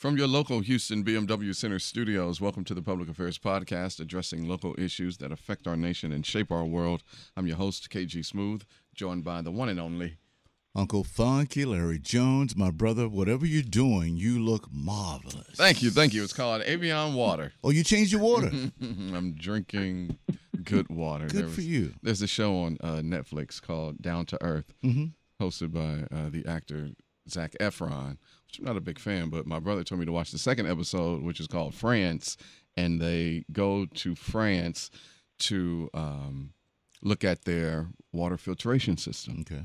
From 0.00 0.16
your 0.16 0.28
local 0.28 0.60
Houston 0.60 1.04
BMW 1.04 1.54
Center 1.54 1.78
studios, 1.78 2.40
welcome 2.40 2.64
to 2.64 2.72
the 2.72 2.80
Public 2.80 3.10
Affairs 3.10 3.38
Podcast, 3.38 4.00
addressing 4.00 4.48
local 4.48 4.74
issues 4.78 5.18
that 5.18 5.30
affect 5.30 5.66
our 5.66 5.76
nation 5.76 6.10
and 6.10 6.24
shape 6.24 6.50
our 6.50 6.64
world. 6.64 7.02
I'm 7.36 7.46
your 7.46 7.58
host, 7.58 7.90
KG 7.90 8.24
Smooth, 8.24 8.62
joined 8.94 9.24
by 9.24 9.42
the 9.42 9.50
one 9.50 9.68
and 9.68 9.78
only 9.78 10.16
Uncle 10.74 11.04
Funky 11.04 11.66
Larry 11.66 11.98
Jones. 11.98 12.56
My 12.56 12.70
brother, 12.70 13.10
whatever 13.10 13.44
you're 13.44 13.60
doing, 13.60 14.16
you 14.16 14.42
look 14.42 14.68
marvelous. 14.72 15.56
Thank 15.56 15.82
you, 15.82 15.90
thank 15.90 16.14
you. 16.14 16.24
It's 16.24 16.32
called 16.32 16.62
Evian 16.62 17.12
Water. 17.12 17.52
Oh, 17.62 17.68
you 17.68 17.84
changed 17.84 18.10
your 18.10 18.22
water? 18.22 18.50
I'm 18.80 19.34
drinking 19.34 20.16
good 20.64 20.88
water. 20.88 21.26
Good 21.26 21.44
was, 21.44 21.54
for 21.54 21.60
you. 21.60 21.92
There's 22.02 22.22
a 22.22 22.26
show 22.26 22.56
on 22.62 22.78
uh, 22.80 23.02
Netflix 23.02 23.60
called 23.60 24.00
Down 24.00 24.24
to 24.26 24.42
Earth, 24.42 24.72
mm-hmm. 24.82 25.44
hosted 25.44 25.74
by 25.74 26.06
uh, 26.16 26.30
the 26.30 26.46
actor 26.46 26.88
Zac 27.28 27.54
Efron, 27.60 28.16
I'm 28.58 28.64
not 28.64 28.76
a 28.76 28.80
big 28.80 28.98
fan, 28.98 29.28
but 29.30 29.46
my 29.46 29.60
brother 29.60 29.84
told 29.84 30.00
me 30.00 30.06
to 30.06 30.12
watch 30.12 30.30
the 30.30 30.38
second 30.38 30.66
episode, 30.66 31.22
which 31.22 31.40
is 31.40 31.46
called 31.46 31.74
France, 31.74 32.36
and 32.76 33.00
they 33.00 33.44
go 33.52 33.86
to 33.86 34.14
France 34.14 34.90
to 35.40 35.90
um, 35.94 36.52
look 37.02 37.24
at 37.24 37.44
their 37.44 37.88
water 38.12 38.36
filtration 38.36 38.96
system. 38.96 39.40
Okay. 39.40 39.62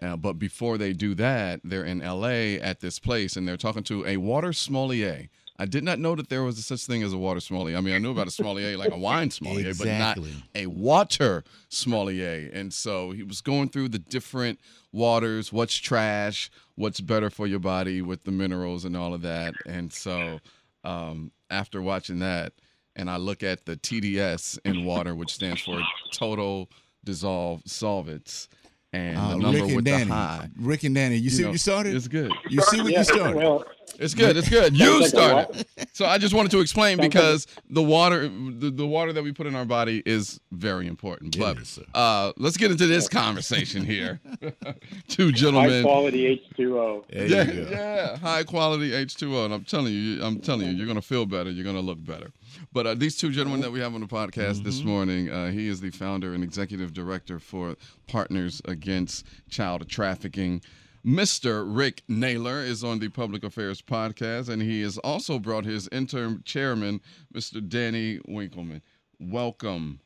Uh, 0.00 0.16
but 0.16 0.34
before 0.34 0.78
they 0.78 0.92
do 0.92 1.14
that, 1.14 1.60
they're 1.64 1.84
in 1.84 1.98
LA 1.98 2.56
at 2.62 2.80
this 2.80 2.98
place 2.98 3.36
and 3.36 3.48
they're 3.48 3.56
talking 3.56 3.82
to 3.84 4.06
a 4.06 4.16
water 4.16 4.52
sommelier. 4.52 5.28
I 5.58 5.66
did 5.66 5.82
not 5.82 5.98
know 5.98 6.14
that 6.14 6.28
there 6.28 6.44
was 6.44 6.58
a 6.58 6.62
such 6.62 6.86
thing 6.86 7.02
as 7.02 7.12
a 7.12 7.18
water 7.18 7.40
sommelier. 7.40 7.76
I 7.76 7.80
mean, 7.80 7.94
I 7.94 7.98
knew 7.98 8.12
about 8.12 8.28
a 8.28 8.30
sommelier 8.30 8.76
like 8.76 8.92
a 8.92 8.98
wine 9.08 9.30
sommelier, 9.30 9.68
exactly. 9.68 10.30
but 10.30 10.38
not 10.38 10.62
a 10.62 10.66
water 10.66 11.42
sommelier. 11.68 12.48
And 12.52 12.72
so 12.72 13.10
he 13.10 13.24
was 13.24 13.40
going 13.40 13.68
through 13.70 13.88
the 13.88 13.98
different 13.98 14.60
waters, 14.92 15.52
what's 15.52 15.74
trash, 15.74 16.48
what's 16.76 17.00
better 17.00 17.28
for 17.28 17.46
your 17.46 17.58
body 17.58 18.02
with 18.02 18.22
the 18.22 18.30
minerals 18.30 18.84
and 18.84 18.96
all 18.96 19.14
of 19.14 19.22
that. 19.22 19.54
And 19.66 19.92
so 19.92 20.38
um, 20.84 21.32
after 21.50 21.82
watching 21.82 22.20
that, 22.20 22.52
and 22.94 23.10
I 23.10 23.16
look 23.16 23.42
at 23.42 23.64
the 23.64 23.76
TDS 23.76 24.58
in 24.64 24.84
water, 24.84 25.14
which 25.14 25.32
stands 25.32 25.62
for 25.62 25.80
total 26.12 26.68
dissolve 27.04 27.62
solvents 27.64 28.48
and 28.92 29.18
uh, 29.18 29.28
the 29.28 29.36
number 29.36 29.58
Rick 29.58 29.66
and 29.66 29.76
with 29.76 29.84
Denny. 29.84 30.04
the 30.04 30.14
high. 30.14 30.48
Rick 30.58 30.84
and 30.84 30.94
Denny, 30.94 31.16
you, 31.16 31.22
you 31.22 31.30
see 31.30 31.42
know, 31.42 31.48
what 31.48 31.52
you 31.52 31.58
started? 31.58 31.94
It's 31.94 32.08
good. 32.08 32.32
You 32.48 32.60
see 32.62 32.80
what 32.80 32.92
yeah, 32.92 32.98
you 32.98 33.04
started? 33.04 33.36
Well, 33.36 33.64
it's 33.98 34.14
good. 34.14 34.36
It's 34.36 34.48
good. 34.48 34.78
You 34.78 35.00
like 35.00 35.08
started. 35.08 35.66
So 35.92 36.06
I 36.06 36.18
just 36.18 36.32
wanted 36.32 36.52
to 36.52 36.60
explain 36.60 36.98
because 36.98 37.46
the 37.68 37.82
water, 37.82 38.28
the, 38.28 38.70
the 38.70 38.86
water 38.86 39.12
that 39.12 39.22
we 39.22 39.32
put 39.32 39.46
in 39.46 39.54
our 39.54 39.64
body 39.64 40.02
is 40.06 40.40
very 40.52 40.86
important. 40.86 41.38
But 41.38 41.58
is, 41.58 41.78
uh, 41.94 42.32
let's 42.36 42.56
get 42.56 42.70
into 42.70 42.86
this 42.86 43.08
conversation 43.08 43.84
here. 43.84 44.20
Two 45.08 45.32
gentlemen. 45.32 45.70
high 45.70 45.82
quality 45.82 46.44
H2O. 46.56 47.04
Yeah, 47.10 47.70
yeah, 47.70 48.16
high 48.18 48.44
quality 48.44 48.90
H2O, 48.92 49.46
and 49.46 49.54
I'm 49.54 49.64
telling 49.64 49.92
you, 49.92 50.22
I'm 50.22 50.40
telling 50.40 50.68
you, 50.68 50.72
you're 50.74 50.86
gonna 50.86 51.02
feel 51.02 51.26
better, 51.26 51.50
you're 51.50 51.64
gonna 51.64 51.80
look 51.80 52.02
better. 52.04 52.30
But 52.72 52.86
uh, 52.86 52.94
these 52.94 53.16
two 53.16 53.30
gentlemen 53.30 53.60
that 53.62 53.70
we 53.72 53.80
have 53.80 53.94
on 53.94 54.00
the 54.00 54.06
podcast 54.06 54.62
this 54.64 54.78
Mm-hmm. 54.80 54.88
morning, 54.88 55.30
uh, 55.30 55.50
he 55.50 55.68
is 55.68 55.80
the 55.80 55.90
founder 55.90 56.32
and 56.34 56.42
executive 56.44 56.92
director 56.92 57.38
for 57.38 57.76
Partners 58.06 58.62
Against 58.66 59.26
Child 59.50 59.88
Trafficking. 59.88 60.62
Mr. 61.06 61.64
Rick 61.66 62.02
Naylor 62.08 62.60
is 62.60 62.82
on 62.84 62.98
the 62.98 63.08
Public 63.08 63.44
Affairs 63.44 63.80
podcast, 63.80 64.48
and 64.48 64.60
he 64.60 64.82
has 64.82 64.98
also 64.98 65.38
brought 65.38 65.64
his 65.64 65.88
interim 65.92 66.42
chairman, 66.44 67.00
Mr. 67.32 67.66
Denny 67.66 68.18
Winkelman. 68.28 68.82
Welcome, 69.20 70.00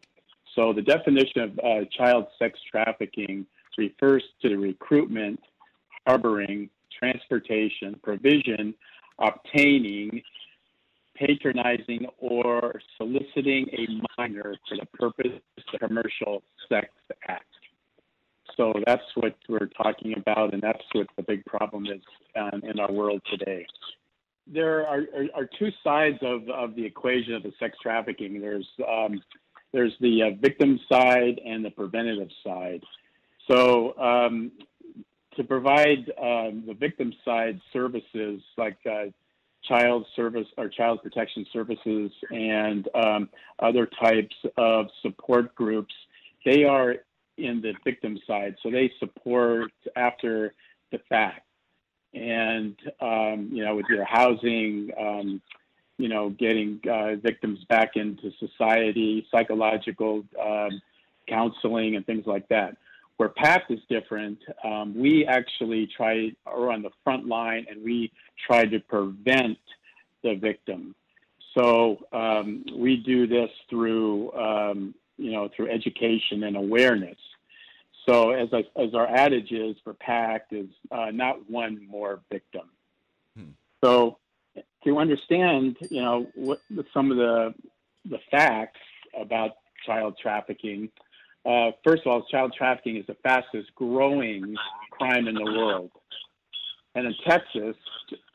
So, 0.55 0.73
the 0.73 0.81
definition 0.81 1.41
of 1.41 1.59
uh, 1.59 1.85
child 1.97 2.27
sex 2.37 2.59
trafficking 2.69 3.45
refers 3.77 4.23
to 4.41 4.49
the 4.49 4.55
recruitment, 4.55 5.39
harboring, 6.05 6.69
transportation, 6.97 7.99
provision, 8.03 8.73
obtaining, 9.19 10.21
patronizing 11.15 12.05
or 12.17 12.81
soliciting 12.97 13.67
a 13.73 13.87
minor 14.17 14.55
for 14.67 14.77
the 14.77 14.85
purpose 14.93 15.39
of 15.57 15.63
a 15.73 15.87
commercial 15.87 16.43
sex 16.69 16.87
act. 17.27 17.45
So 18.57 18.73
that's 18.85 19.03
what 19.15 19.35
we're 19.47 19.69
talking 19.81 20.15
about, 20.17 20.53
and 20.53 20.61
that's 20.61 20.83
what 20.93 21.07
the 21.15 21.23
big 21.23 21.45
problem 21.45 21.85
is 21.85 22.01
um, 22.35 22.61
in 22.63 22.79
our 22.79 22.91
world 22.91 23.21
today. 23.29 23.65
There 24.51 24.85
are, 24.87 25.01
are, 25.15 25.25
are, 25.35 25.49
two 25.57 25.69
sides 25.83 26.17
of, 26.21 26.49
of 26.49 26.75
the 26.75 26.83
equation 26.83 27.35
of 27.35 27.43
the 27.43 27.53
sex 27.59 27.77
trafficking. 27.81 28.41
There's 28.41 28.67
um, 28.85 29.21
there's 29.71 29.93
the 30.01 30.23
uh, 30.23 30.41
victim 30.41 30.79
side 30.91 31.39
and 31.45 31.63
the 31.63 31.69
preventative 31.69 32.29
side. 32.43 32.81
So 33.49 33.97
um, 33.97 34.51
to 35.39 35.45
provide 35.45 36.11
um, 36.21 36.63
the 36.67 36.75
victim 36.77 37.13
side 37.23 37.61
services 37.71 38.41
like 38.57 38.77
uh, 38.85 39.05
child 39.63 40.05
service 40.13 40.47
or 40.57 40.67
child 40.67 41.01
protection 41.01 41.45
services 41.53 42.11
and 42.29 42.89
um, 42.93 43.29
other 43.59 43.85
types 43.85 44.35
of 44.57 44.87
support 45.01 45.55
groups, 45.55 45.93
they 46.45 46.65
are 46.65 46.95
in 47.37 47.61
the 47.61 47.73
victim 47.85 48.19
side. 48.27 48.57
So 48.61 48.69
they 48.69 48.91
support 48.99 49.71
after 49.95 50.53
the 50.91 50.99
fact. 51.07 51.45
And, 52.13 52.75
um, 52.99 53.49
you 53.53 53.63
know, 53.63 53.77
with 53.77 53.85
your 53.89 54.03
housing, 54.03 54.89
um, 54.99 55.41
you 55.97 56.09
know, 56.09 56.31
getting 56.31 56.81
uh, 56.91 57.15
victims 57.15 57.59
back 57.69 57.91
into 57.95 58.31
society, 58.39 59.25
psychological 59.31 60.25
um, 60.41 60.81
counseling, 61.29 61.95
and 61.95 62.05
things 62.05 62.25
like 62.25 62.49
that. 62.49 62.75
Where 63.19 63.27
PACT 63.27 63.71
is 63.71 63.79
different, 63.89 64.39
um, 64.63 64.97
we 64.97 65.25
actually 65.25 65.89
try, 65.97 66.31
are 66.45 66.71
on 66.71 66.81
the 66.81 66.91
front 67.03 67.27
line, 67.27 67.65
and 67.69 67.83
we 67.83 68.13
try 68.47 68.63
to 68.65 68.79
prevent 68.79 69.57
the 70.23 70.35
victim. 70.35 70.95
So 71.57 71.99
um, 72.13 72.63
we 72.73 72.95
do 72.95 73.27
this 73.27 73.49
through, 73.69 74.31
um, 74.33 74.95
you 75.17 75.33
know, 75.33 75.49
through 75.53 75.69
education 75.69 76.43
and 76.45 76.55
awareness. 76.55 77.17
So 78.07 78.31
as, 78.31 78.47
I, 78.53 78.63
as 78.81 78.93
our 78.95 79.07
adage 79.07 79.51
is 79.51 79.75
for 79.83 79.95
PACT 79.95 80.53
is 80.53 80.69
uh, 80.89 81.11
not 81.11 81.49
one 81.49 81.85
more 81.89 82.21
victim. 82.31 82.69
So 83.83 84.17
to 84.85 84.97
understand, 84.97 85.75
you 85.89 86.01
know, 86.01 86.27
what 86.35 86.61
some 86.93 87.11
of 87.11 87.17
the 87.17 87.53
the 88.09 88.19
facts 88.31 88.79
about 89.19 89.51
child 89.85 90.17
trafficking. 90.21 90.89
Uh, 91.45 91.71
first 91.83 92.03
of 92.05 92.11
all, 92.11 92.25
child 92.29 92.53
trafficking 92.57 92.97
is 92.97 93.05
the 93.07 93.15
fastest 93.23 93.73
growing 93.75 94.55
crime 94.91 95.27
in 95.27 95.35
the 95.35 95.43
world. 95.43 95.91
And 96.95 97.07
in 97.07 97.13
Texas, 97.25 97.75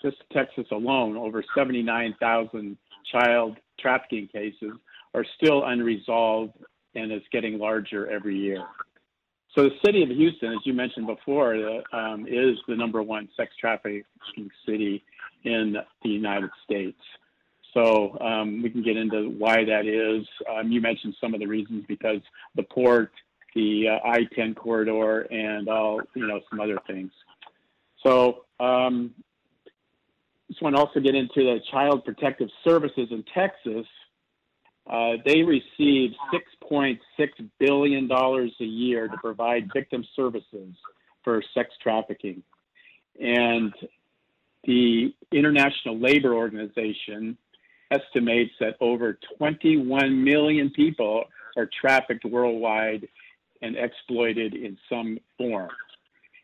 just 0.02 0.16
Texas 0.32 0.66
alone, 0.72 1.16
over 1.16 1.44
79,000 1.56 2.76
child 3.10 3.56
trafficking 3.78 4.28
cases 4.28 4.72
are 5.12 5.24
still 5.36 5.64
unresolved 5.64 6.52
and 6.94 7.12
it's 7.12 7.26
getting 7.32 7.58
larger 7.58 8.10
every 8.10 8.36
year. 8.36 8.64
So 9.56 9.64
the 9.64 9.76
city 9.84 10.02
of 10.02 10.08
Houston, 10.08 10.52
as 10.52 10.58
you 10.64 10.72
mentioned 10.72 11.06
before, 11.06 11.54
uh, 11.54 11.96
um, 11.96 12.26
is 12.26 12.56
the 12.66 12.74
number 12.74 13.02
one 13.02 13.28
sex 13.36 13.52
trafficking 13.60 14.02
city 14.66 15.04
in 15.44 15.76
the 16.02 16.08
United 16.08 16.50
States. 16.64 16.98
So 17.74 18.16
um, 18.20 18.62
we 18.62 18.70
can 18.70 18.82
get 18.82 18.96
into 18.96 19.30
why 19.36 19.64
that 19.64 19.84
is. 19.86 20.26
Um, 20.48 20.70
you 20.70 20.80
mentioned 20.80 21.16
some 21.20 21.34
of 21.34 21.40
the 21.40 21.46
reasons 21.46 21.84
because 21.88 22.20
the 22.54 22.62
port, 22.62 23.10
the 23.54 23.88
uh, 23.88 24.08
I-10 24.08 24.54
corridor, 24.54 25.22
and 25.22 25.68
all 25.68 26.00
you 26.14 26.26
know 26.26 26.40
some 26.48 26.60
other 26.60 26.78
things. 26.86 27.10
So 28.02 28.44
um, 28.60 29.12
just 30.48 30.62
want 30.62 30.76
to 30.76 30.82
also 30.82 31.00
get 31.00 31.14
into 31.16 31.42
the 31.42 31.58
Child 31.70 32.04
Protective 32.04 32.48
Services 32.62 33.08
in 33.10 33.24
Texas. 33.34 33.86
Uh, 34.88 35.12
they 35.24 35.42
receive 35.42 36.10
$6.6 36.70 36.98
billion 37.58 38.10
a 38.12 38.64
year 38.64 39.08
to 39.08 39.16
provide 39.16 39.70
victim 39.72 40.04
services 40.14 40.74
for 41.22 41.42
sex 41.54 41.70
trafficking. 41.82 42.42
And 43.18 43.72
the 44.64 45.14
International 45.32 45.98
Labor 45.98 46.34
Organization 46.34 47.38
estimates 47.94 48.52
that 48.60 48.76
over 48.80 49.18
21 49.38 50.24
million 50.24 50.70
people 50.70 51.24
are 51.56 51.68
trafficked 51.80 52.24
worldwide 52.24 53.08
and 53.62 53.76
exploited 53.76 54.54
in 54.54 54.76
some 54.88 55.18
form. 55.38 55.70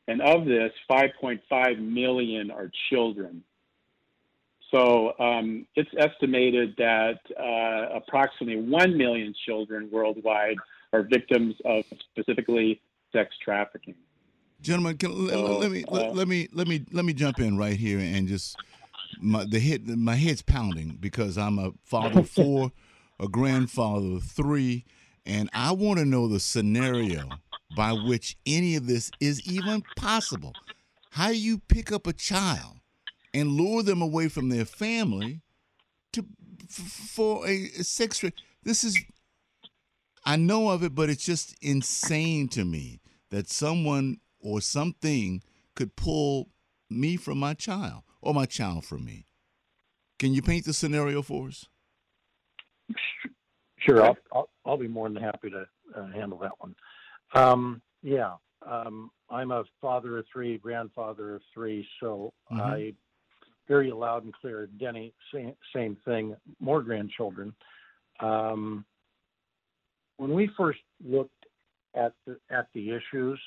And 0.08 0.20
of 0.22 0.44
this, 0.44 0.72
5.5 0.90 1.78
million 1.78 2.50
are 2.50 2.70
children. 2.88 3.44
So 4.70 5.14
um, 5.18 5.66
it's 5.74 5.90
estimated 5.98 6.74
that 6.78 7.18
uh, 7.38 7.96
approximately 7.96 8.62
1 8.62 8.96
million 8.96 9.34
children 9.46 9.88
worldwide 9.90 10.56
are 10.92 11.02
victims 11.02 11.54
of 11.64 11.84
specifically 12.12 12.80
sex 13.12 13.34
trafficking. 13.42 13.94
Gentlemen, 14.60 14.96
can, 14.98 15.28
so, 15.28 15.42
let, 15.42 15.60
let, 15.60 15.70
me 15.70 15.84
uh, 15.84 15.92
let, 15.92 16.14
let, 16.14 16.28
me 16.28 16.48
let 16.52 16.68
me 16.68 16.84
let 16.92 17.04
me 17.04 17.14
jump 17.14 17.40
in 17.40 17.56
right 17.56 17.76
here 17.76 17.98
and 17.98 18.28
just 18.28 18.56
my 19.22 19.44
the 19.44 19.60
head 19.60 19.86
my 19.86 20.16
head's 20.16 20.42
pounding 20.42 20.98
because 21.00 21.38
I'm 21.38 21.58
a 21.58 21.72
father 21.84 22.20
of 22.20 22.30
four, 22.30 22.72
a 23.18 23.28
grandfather 23.28 24.16
of 24.16 24.24
three, 24.24 24.84
and 25.26 25.48
I 25.52 25.72
want 25.72 25.98
to 25.98 26.04
know 26.04 26.28
the 26.28 26.40
scenario 26.40 27.28
by 27.76 27.92
which 27.92 28.36
any 28.46 28.76
of 28.76 28.86
this 28.86 29.10
is 29.20 29.46
even 29.48 29.82
possible. 29.96 30.52
How 31.10 31.30
you 31.30 31.58
pick 31.58 31.92
up 31.92 32.06
a 32.06 32.12
child 32.12 32.78
and 33.32 33.52
lure 33.52 33.82
them 33.82 34.02
away 34.02 34.28
from 34.28 34.48
their 34.48 34.64
family 34.64 35.42
to 36.12 36.26
for 36.68 37.46
a, 37.46 37.70
a 37.78 37.84
sex 37.84 38.24
this 38.62 38.84
is 38.84 38.98
I 40.24 40.36
know 40.36 40.68
of 40.68 40.82
it, 40.82 40.94
but 40.94 41.08
it's 41.08 41.24
just 41.24 41.56
insane 41.62 42.48
to 42.48 42.64
me 42.64 43.00
that 43.30 43.48
someone 43.48 44.18
or 44.38 44.60
something 44.60 45.42
could 45.74 45.96
pull 45.96 46.50
me 46.90 47.16
from 47.16 47.38
my 47.38 47.54
child 47.54 48.02
or 48.22 48.34
my 48.34 48.46
child 48.46 48.84
from 48.84 49.04
me. 49.04 49.26
Can 50.18 50.32
you 50.32 50.42
paint 50.42 50.64
the 50.64 50.72
scenario 50.72 51.22
for 51.22 51.48
us? 51.48 51.66
Sure, 53.78 54.02
I'll, 54.02 54.16
I'll, 54.32 54.48
I'll 54.66 54.76
be 54.76 54.88
more 54.88 55.08
than 55.08 55.22
happy 55.22 55.50
to 55.50 55.64
uh, 55.96 56.06
handle 56.08 56.38
that 56.38 56.52
one. 56.58 56.74
Um, 57.34 57.80
yeah, 58.02 58.34
um, 58.66 59.10
I'm 59.30 59.50
a 59.50 59.64
father 59.80 60.18
of 60.18 60.26
three, 60.32 60.58
grandfather 60.58 61.36
of 61.36 61.42
three, 61.54 61.86
so 62.00 62.32
mm-hmm. 62.52 62.60
I 62.60 62.92
very 63.68 63.92
loud 63.92 64.24
and 64.24 64.34
clear. 64.34 64.68
Denny, 64.78 65.14
same, 65.32 65.54
same 65.74 65.96
thing, 66.04 66.36
more 66.58 66.82
grandchildren. 66.82 67.54
Um, 68.18 68.84
when 70.16 70.34
we 70.34 70.50
first 70.56 70.80
looked 71.02 71.46
at 71.94 72.12
the, 72.26 72.36
at 72.50 72.66
the 72.74 72.90
issues, 72.90 73.40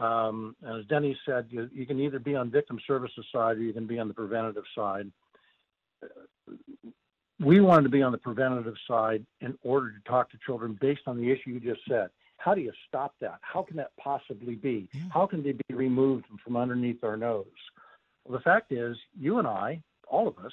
um, 0.00 0.56
as 0.66 0.84
Denny 0.86 1.16
said, 1.26 1.46
you, 1.50 1.68
you, 1.72 1.86
can 1.86 2.00
either 2.00 2.18
be 2.18 2.34
on 2.34 2.50
victim 2.50 2.78
services 2.86 3.24
side 3.32 3.56
or 3.56 3.62
you 3.62 3.72
can 3.72 3.86
be 3.86 3.98
on 3.98 4.08
the 4.08 4.14
preventative 4.14 4.64
side. 4.74 5.10
We 7.40 7.60
wanted 7.60 7.84
to 7.84 7.88
be 7.88 8.02
on 8.02 8.12
the 8.12 8.18
preventative 8.18 8.76
side 8.88 9.24
in 9.40 9.58
order 9.62 9.90
to 9.90 9.98
talk 10.08 10.30
to 10.30 10.38
children 10.44 10.78
based 10.80 11.02
on 11.06 11.16
the 11.16 11.30
issue 11.30 11.50
you 11.50 11.60
just 11.60 11.80
said. 11.88 12.08
How 12.38 12.54
do 12.54 12.60
you 12.60 12.72
stop 12.88 13.14
that? 13.20 13.38
How 13.40 13.62
can 13.62 13.76
that 13.76 13.90
possibly 13.98 14.54
be? 14.54 14.88
Yeah. 14.92 15.02
How 15.12 15.26
can 15.26 15.42
they 15.42 15.52
be 15.52 15.74
removed 15.74 16.26
from 16.44 16.56
underneath 16.56 17.02
our 17.02 17.16
nose? 17.16 17.46
Well, 18.24 18.36
the 18.36 18.42
fact 18.42 18.72
is, 18.72 18.96
you 19.18 19.38
and 19.38 19.46
I, 19.48 19.80
all 20.08 20.28
of 20.28 20.38
us, 20.38 20.52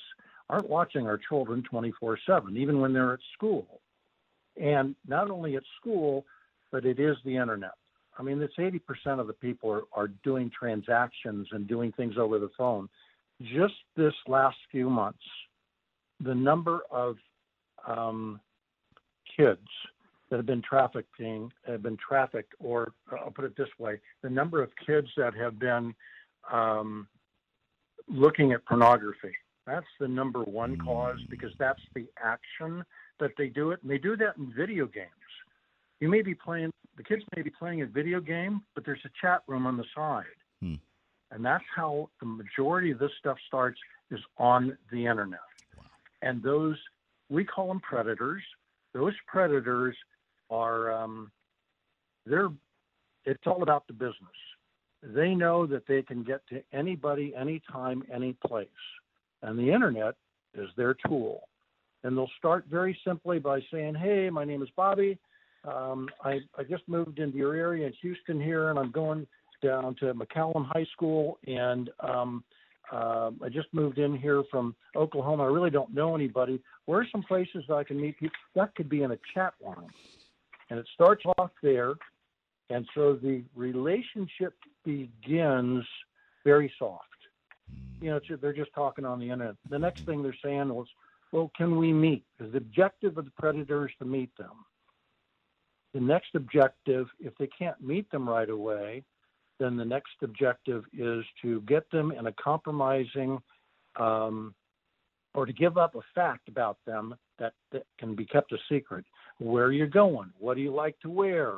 aren't 0.50 0.70
watching 0.70 1.08
our 1.08 1.18
children 1.18 1.64
24 1.64 2.20
7, 2.26 2.58
even 2.58 2.80
when 2.80 2.94
they're 2.94 3.14
at 3.14 3.20
school. 3.34 3.82
And 4.62 4.96
not 5.08 5.30
only 5.30 5.56
at 5.56 5.64
school, 5.80 6.26
but 6.72 6.86
it 6.86 7.00
is 7.00 7.18
the 7.24 7.38
internet. 7.38 7.72
I 8.18 8.24
mean, 8.24 8.42
it's 8.42 8.56
80% 8.58 9.20
of 9.20 9.28
the 9.28 9.34
people 9.34 9.72
are, 9.72 9.84
are 9.94 10.08
doing 10.24 10.52
transactions 10.58 11.48
and 11.52 11.68
doing 11.68 11.92
things 11.94 12.16
over 12.18 12.40
the 12.40 12.52
phone. 12.58 12.90
Just 13.42 13.74
this 13.96 14.14
last 14.28 14.58
few 14.70 14.90
months, 14.90 15.24
the 16.20 16.36
number 16.36 16.82
of 16.92 17.16
um, 17.88 18.40
kids 19.36 19.68
that 20.30 20.38
have 20.38 20.46
been 20.46 20.62
trafficking 20.62 21.52
have 21.66 21.82
been 21.82 21.98
trafficked, 21.98 22.54
or 22.60 22.94
I'll 23.12 23.32
put 23.32 23.46
it 23.46 23.58
this 23.58 23.70
way: 23.80 24.00
the 24.22 24.30
number 24.30 24.62
of 24.62 24.70
kids 24.86 25.08
that 25.18 25.34
have 25.36 25.60
been 25.60 25.94
um, 26.52 27.08
looking 28.08 28.52
at 28.52 28.66
pornography. 28.66 29.34
That's 29.66 29.88
the 30.00 30.08
number 30.08 30.42
one 30.44 30.78
cause 30.78 31.20
because 31.30 31.52
that's 31.60 31.82
the 31.94 32.08
action 32.22 32.84
that 33.20 33.32
they 33.38 33.48
do 33.48 33.72
it, 33.72 33.80
and 33.82 33.92
they 33.92 33.98
do 33.98 34.16
that 34.18 34.38
in 34.38 34.52
video 34.56 34.86
games. 34.86 35.10
You 36.02 36.10
may 36.10 36.22
be 36.22 36.36
playing 36.36 36.72
the 36.98 37.04
kids 37.04 37.24
may 37.36 37.42
be 37.42 37.50
playing 37.50 37.82
a 37.82 37.86
video 37.86 38.20
game, 38.20 38.62
but 38.76 38.86
there's 38.86 39.00
a 39.06 39.10
chat 39.20 39.42
room 39.48 39.66
on 39.66 39.78
the 39.78 39.86
side. 39.96 40.26
Hmm. 40.62 40.76
And 41.32 41.44
that's 41.44 41.64
how 41.76 42.10
the 42.20 42.26
majority 42.26 42.92
of 42.92 43.00
this 43.00 43.12
stuff 43.20 43.38
starts 43.48 43.80
is 44.12 44.20
on 44.38 44.78
the 44.92 45.06
internet. 45.06 45.40
Wow. 45.78 45.86
And 46.22 46.44
those, 46.44 46.76
we 47.30 47.46
call 47.46 47.68
them 47.68 47.80
predators. 47.80 48.44
Those 48.94 49.14
predators 49.26 49.96
are, 50.50 50.92
um, 50.92 51.32
they're, 52.26 52.50
it's 53.26 53.48
all 53.48 53.64
about 53.64 53.88
the 53.88 53.94
business. 53.94 54.16
They 55.02 55.34
know 55.34 55.66
that 55.66 55.88
they 55.88 56.02
can 56.02 56.24
get 56.24 56.46
to 56.50 56.62
anybody, 56.74 57.34
anytime, 57.36 58.04
any 58.14 58.34
place. 58.46 58.68
And 59.42 59.58
the 59.58 59.72
internet 59.72 60.16
is 60.54 60.70
their 60.76 60.96
tool. 61.08 61.48
And 62.04 62.18
they'll 62.18 62.30
start 62.38 62.66
very 62.70 63.00
simply 63.08 63.40
by 63.40 63.62
saying, 63.72 63.96
Hey, 63.96 64.30
my 64.30 64.44
name 64.44 64.62
is 64.62 64.70
Bobby. 64.76 65.18
Um, 65.64 66.10
I, 66.24 66.40
I 66.58 66.64
just 66.64 66.88
moved 66.88 67.20
into 67.20 67.38
your 67.38 67.54
area 67.54 67.88
in 67.88 67.94
Houston 68.02 68.42
here, 68.42 68.70
and 68.70 68.80
I'm 68.80 68.92
going 68.92 69.28
down 69.62 69.96
to 69.96 70.14
McCallum 70.14 70.66
High 70.66 70.88
School, 70.94 71.38
and 71.46 71.90
um, 72.00 72.44
uh, 72.92 73.32
I 73.44 73.50
just 73.50 73.68
moved 73.72 74.00
in 74.00 74.18
here 74.18 74.44
from 74.50 74.76
Oklahoma. 74.96 75.44
I 75.44 75.48
really 75.48 75.70
don't 75.70 75.94
know 75.94 76.16
anybody. 76.16 76.62
Where 76.86 77.02
are 77.02 77.08
some 77.12 77.24
places 77.24 77.64
I 77.72 77.84
can 77.84 78.02
meet 78.02 78.18
people? 78.20 78.36
That 78.56 78.74
could 78.76 78.90
be 78.90 79.04
in 79.04 79.12
a 79.12 79.20
chat 79.34 79.54
line, 79.64 79.92
and 80.70 80.80
it 80.80 80.88
starts 80.94 81.24
off 81.38 81.52
there, 81.62 81.94
and 82.70 82.88
so 82.96 83.14
the 83.14 83.44
relationship 83.56 84.56
begins 84.84 85.86
very 86.44 86.72
soft. 86.80 87.06
You 88.02 88.10
know, 88.10 88.20
they're 88.42 88.52
just 88.52 88.74
talking 88.74 89.06
on 89.06 89.20
the 89.20 89.30
internet. 89.30 89.56
The 89.70 89.78
next 89.78 90.06
thing 90.06 90.24
they're 90.24 90.36
saying 90.44 90.74
was, 90.74 90.88
"Well, 91.32 91.52
can 91.56 91.78
we 91.78 91.94
meet?" 91.94 92.26
Because 92.36 92.52
the 92.52 92.58
objective 92.58 93.18
of 93.20 93.26
the 93.26 93.32
predator 93.32 93.88
is 93.88 93.94
to 94.00 94.06
meet 94.06 94.36
them. 94.38 94.66
The 95.94 96.00
next 96.00 96.36
objective, 96.36 97.08
if 97.20 97.34
they 97.38 97.48
can't 97.48 97.80
meet 97.82 98.10
them 98.12 98.28
right 98.28 98.50
away, 98.50 99.04
then 99.60 99.78
the 99.78 99.86
next 99.86 100.14
objective 100.24 100.84
is 100.94 101.24
to 101.42 101.62
get 101.62 101.90
them 101.92 102.12
in 102.12 102.28
a 102.28 102.34
compromising 102.34 103.40
um, 104.00 104.56
or 105.34 105.46
to 105.46 105.54
give 105.54 105.78
up 105.78 105.96
a 105.96 106.02
fact 106.16 106.48
about 106.48 106.78
them 106.86 107.16
that, 107.40 107.54
that 107.72 107.84
can 108.00 108.16
be 108.16 108.26
kept 108.26 108.52
a 108.52 108.58
secret. 108.70 109.06
Where 109.40 109.66
are 109.66 109.72
you're 109.72 109.88
going, 109.88 110.32
what 110.40 110.56
do 110.56 110.62
you 110.62 110.74
like 110.74 111.00
to 111.02 111.10
wear? 111.10 111.58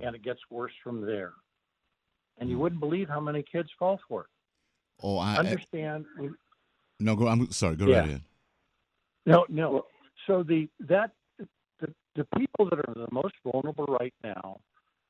And 0.00 0.14
it 0.14 0.22
gets 0.22 0.40
worse 0.50 0.72
from 0.82 1.00
there. 1.04 1.32
And 2.38 2.48
you 2.50 2.58
wouldn't 2.58 2.80
believe 2.80 3.08
how 3.08 3.20
many 3.20 3.44
kids 3.50 3.68
fall 3.78 4.00
for 4.08 4.22
it. 4.22 4.26
Oh, 5.02 5.18
I 5.18 5.36
understand. 5.36 6.06
I, 6.18 6.28
no, 7.00 7.16
go. 7.16 7.26
I'm 7.26 7.50
sorry. 7.50 7.76
Go 7.76 7.86
yeah. 7.86 7.98
right 7.98 8.08
ahead. 8.08 8.22
No, 9.26 9.46
no. 9.48 9.86
So 10.26 10.42
the 10.42 10.68
that 10.80 11.10
the 12.16 12.26
people 12.38 12.68
that 12.70 12.78
are 12.78 12.94
the 12.94 13.08
most 13.12 13.34
vulnerable 13.44 13.86
right 13.86 14.14
now 14.22 14.60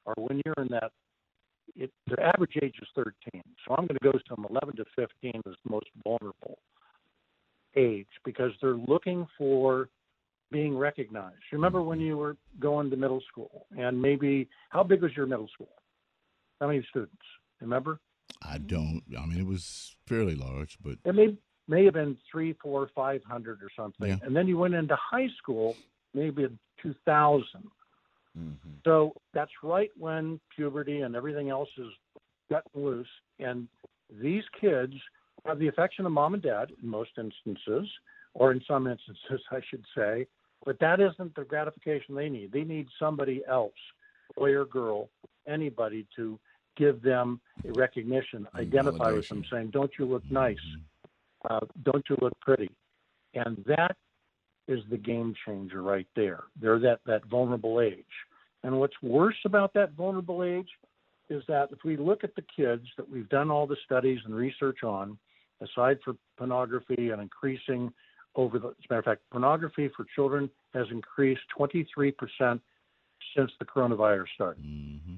are 0.07 0.15
when 0.17 0.41
you're 0.45 0.55
in 0.65 0.69
that 0.69 0.93
it, 1.77 1.91
their 2.07 2.21
average 2.23 2.57
age 2.63 2.75
is 2.83 2.89
13. 2.95 3.13
So 3.67 3.75
I'm 3.75 3.87
going 3.87 3.99
to 4.01 4.13
go 4.13 4.13
from 4.29 4.47
11 4.51 4.77
to 4.77 4.85
15 4.97 5.43
is 5.47 5.57
most 5.69 5.87
vulnerable. 6.05 6.59
age 7.77 8.09
because 8.25 8.53
they're 8.61 8.77
looking 8.77 9.27
for 9.39 9.89
being 10.51 10.77
recognized. 10.77 11.41
Remember 11.53 11.83
when 11.83 12.01
you 12.01 12.17
were 12.19 12.37
going 12.61 12.91
to 12.91 12.97
middle 12.97 13.23
school 13.31 13.67
and 13.77 14.01
maybe 14.01 14.49
how 14.69 14.83
big 14.83 15.03
was 15.03 15.17
your 15.17 15.27
middle 15.27 15.49
school? 15.49 15.73
How 16.61 16.67
many 16.69 16.85
students? 16.91 17.17
Remember? 17.61 17.99
I 18.43 18.59
don't. 18.59 19.03
I 19.19 19.25
mean, 19.27 19.39
it 19.41 19.47
was 19.47 19.97
fairly 20.07 20.35
large, 20.35 20.77
but 20.83 20.99
it 21.05 21.15
may 21.15 21.37
may 21.69 21.85
have 21.85 21.95
been 21.95 22.17
three, 22.31 22.55
four, 22.63 22.91
five 22.95 23.23
hundred 23.25 23.63
or 23.63 23.71
something. 23.75 24.09
Yeah. 24.09 24.17
And 24.23 24.35
then 24.35 24.47
you 24.47 24.59
went 24.59 24.75
into 24.75 24.97
high 24.97 25.29
school, 25.39 25.77
maybe 26.15 26.45
in 26.45 26.59
two 26.83 26.95
thousand. 27.05 27.71
Mm-hmm. 28.39 28.71
So 28.85 29.13
that's 29.35 29.51
right 29.63 29.91
when 29.99 30.41
puberty 30.55 31.01
and 31.01 31.15
everything 31.15 31.51
else 31.51 31.69
is 31.77 31.89
gotten 32.51 32.83
loose, 32.83 33.09
and 33.39 33.69
these 34.21 34.45
kids 34.61 34.95
have 35.47 35.59
the 35.59 35.69
affection 35.69 36.07
of 36.07 36.13
mom 36.13 36.35
and 36.35 36.43
dad 36.43 36.73
in 36.83 36.89
most 36.89 37.11
instances, 37.19 37.89
or 38.35 38.53
in 38.53 38.63
some 38.67 38.87
instances, 38.87 39.45
I 39.51 39.61
should 39.69 39.85
say. 39.97 40.27
But 40.65 40.79
that 40.79 41.01
isn't 41.01 41.35
the 41.35 41.45
gratification 41.45 42.15
they 42.15 42.29
need. 42.29 42.53
They 42.53 42.63
need 42.63 42.87
somebody 42.99 43.43
else, 43.49 43.73
boy 44.37 44.53
or 44.53 44.65
girl, 44.65 45.09
anybody 45.47 46.07
to 46.17 46.39
give 46.77 47.03
them 47.03 47.41
a 47.69 47.73
recognition, 47.73 48.47
And 48.55 48.69
identify 48.69 49.13
with 49.13 49.29
them, 49.29 49.45
saying, 49.51 49.71
"Don't 49.71 49.91
you 49.99 50.07
look 50.07 50.23
nice? 50.31 50.57
Uh, 51.49 51.61
don't 51.83 52.05
you 52.09 52.17
look 52.21 52.39
pretty?" 52.41 52.71
And 53.35 53.63
that 53.67 53.97
is 54.69 54.81
the 54.91 54.97
game 54.97 55.35
changer 55.47 55.83
right 55.83 56.07
there. 56.15 56.45
They're 56.61 56.79
that 56.81 57.01
that 57.07 57.25
vulnerable 57.27 57.81
age. 57.81 58.05
And 58.63 58.79
what's 58.79 59.01
worse 59.03 59.37
about 59.45 59.75
that 59.75 59.93
vulnerable 59.93 60.45
age 60.45 60.69
is 61.29 61.43
that 61.49 61.69
if 61.73 61.79
we 61.85 61.97
look 61.97 62.25
at 62.25 62.35
the 62.37 62.45
kids 62.55 62.87
that 62.97 63.09
we've 63.09 63.29
done 63.29 63.51
all 63.51 63.67
the 63.67 63.77
studies 63.85 64.21
and 64.25 64.35
research 64.35 64.85
on, 64.85 65.19
aside 65.61 65.99
for 66.05 66.15
pornography 66.37 67.11
and 67.11 67.21
increasing 67.21 67.93
over 68.35 68.59
the, 68.59 68.69
as 68.69 68.75
a 68.89 68.93
matter 68.93 68.99
of 69.01 69.05
fact, 69.05 69.23
pornography 69.31 69.91
for 69.97 70.07
children 70.15 70.49
has 70.75 70.87
increased 70.91 71.43
23% 71.59 72.15
since 73.37 73.51
the 73.59 73.65
coronavirus 73.65 74.27
started. 74.35 74.65
hmm 74.65 75.17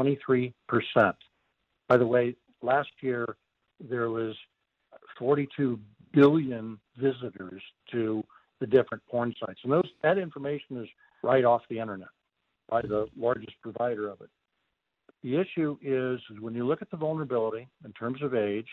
23%. 0.00 0.52
By 1.86 1.98
the 1.98 2.06
way, 2.06 2.34
last 2.62 2.88
year 3.00 3.36
there 3.78 4.08
was 4.08 4.34
42 5.18 5.78
billion 6.12 6.78
visitors 6.96 7.62
to 7.90 8.22
the 8.60 8.66
different 8.66 9.04
porn 9.10 9.34
sites. 9.44 9.60
And 9.64 9.72
those 9.72 9.88
that 10.02 10.18
information 10.18 10.82
is 10.82 10.88
right 11.22 11.44
off 11.44 11.62
the 11.68 11.78
internet 11.78 12.08
by 12.68 12.82
the 12.82 13.06
largest 13.16 13.54
provider 13.60 14.08
of 14.08 14.20
it. 14.20 14.30
The 15.22 15.36
issue 15.36 15.76
is, 15.82 16.20
is 16.30 16.40
when 16.40 16.54
you 16.54 16.66
look 16.66 16.82
at 16.82 16.90
the 16.90 16.96
vulnerability 16.96 17.68
in 17.84 17.92
terms 17.92 18.22
of 18.22 18.34
age, 18.34 18.68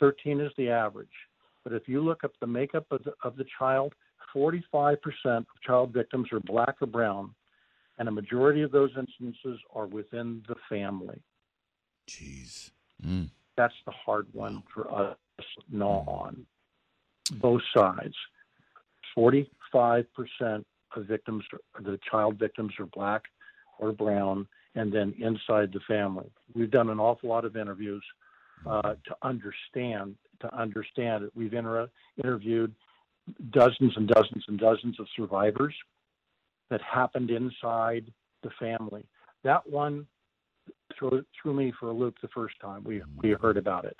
13 0.00 0.40
is 0.40 0.52
the 0.56 0.70
average. 0.70 1.08
But 1.62 1.72
if 1.72 1.88
you 1.88 2.02
look 2.02 2.24
up 2.24 2.32
the 2.40 2.46
makeup 2.46 2.86
of 2.90 3.04
the, 3.04 3.12
of 3.22 3.36
the 3.36 3.44
child, 3.58 3.94
45% 4.34 4.96
of 5.24 5.46
child 5.64 5.92
victims 5.92 6.28
are 6.32 6.40
black 6.40 6.76
or 6.80 6.86
brown, 6.86 7.34
and 7.98 8.08
a 8.08 8.12
majority 8.12 8.62
of 8.62 8.72
those 8.72 8.90
instances 8.98 9.58
are 9.72 9.86
within 9.86 10.42
the 10.48 10.56
family. 10.68 11.22
Jeez. 12.08 12.70
Mm. 13.04 13.30
That's 13.56 13.74
the 13.86 13.92
hard 13.92 14.26
one 14.32 14.62
for 14.72 14.92
us 14.92 15.16
to 15.38 15.76
gnaw 15.76 16.04
on. 16.06 16.44
Both 17.32 17.62
sides. 17.76 18.14
45% 19.16 20.06
of 20.96 21.06
victims, 21.06 21.44
the 21.80 21.98
child 22.10 22.38
victims 22.38 22.72
are 22.78 22.86
black 22.86 23.22
or 23.78 23.92
brown, 23.92 24.46
and 24.74 24.92
then 24.92 25.14
inside 25.18 25.72
the 25.72 25.80
family. 25.86 26.30
We've 26.54 26.70
done 26.70 26.90
an 26.90 27.00
awful 27.00 27.28
lot 27.28 27.44
of 27.44 27.56
interviews 27.56 28.04
uh, 28.66 28.94
to 29.06 29.16
understand 29.22 30.16
to 30.40 30.54
understand 30.54 31.24
it. 31.24 31.30
We've 31.34 31.54
inter- 31.54 31.88
interviewed 32.22 32.74
dozens 33.50 33.92
and 33.96 34.08
dozens 34.08 34.44
and 34.48 34.58
dozens 34.58 34.98
of 35.00 35.06
survivors 35.16 35.74
that 36.70 36.80
happened 36.82 37.30
inside 37.30 38.12
the 38.42 38.50
family. 38.58 39.04
That 39.42 39.68
one 39.68 40.06
threw, 40.98 41.24
threw 41.40 41.54
me 41.54 41.72
for 41.78 41.88
a 41.88 41.92
loop 41.92 42.16
the 42.20 42.28
first 42.28 42.54
time 42.60 42.84
we, 42.84 43.02
we 43.22 43.30
heard 43.30 43.56
about 43.56 43.84
it. 43.84 43.96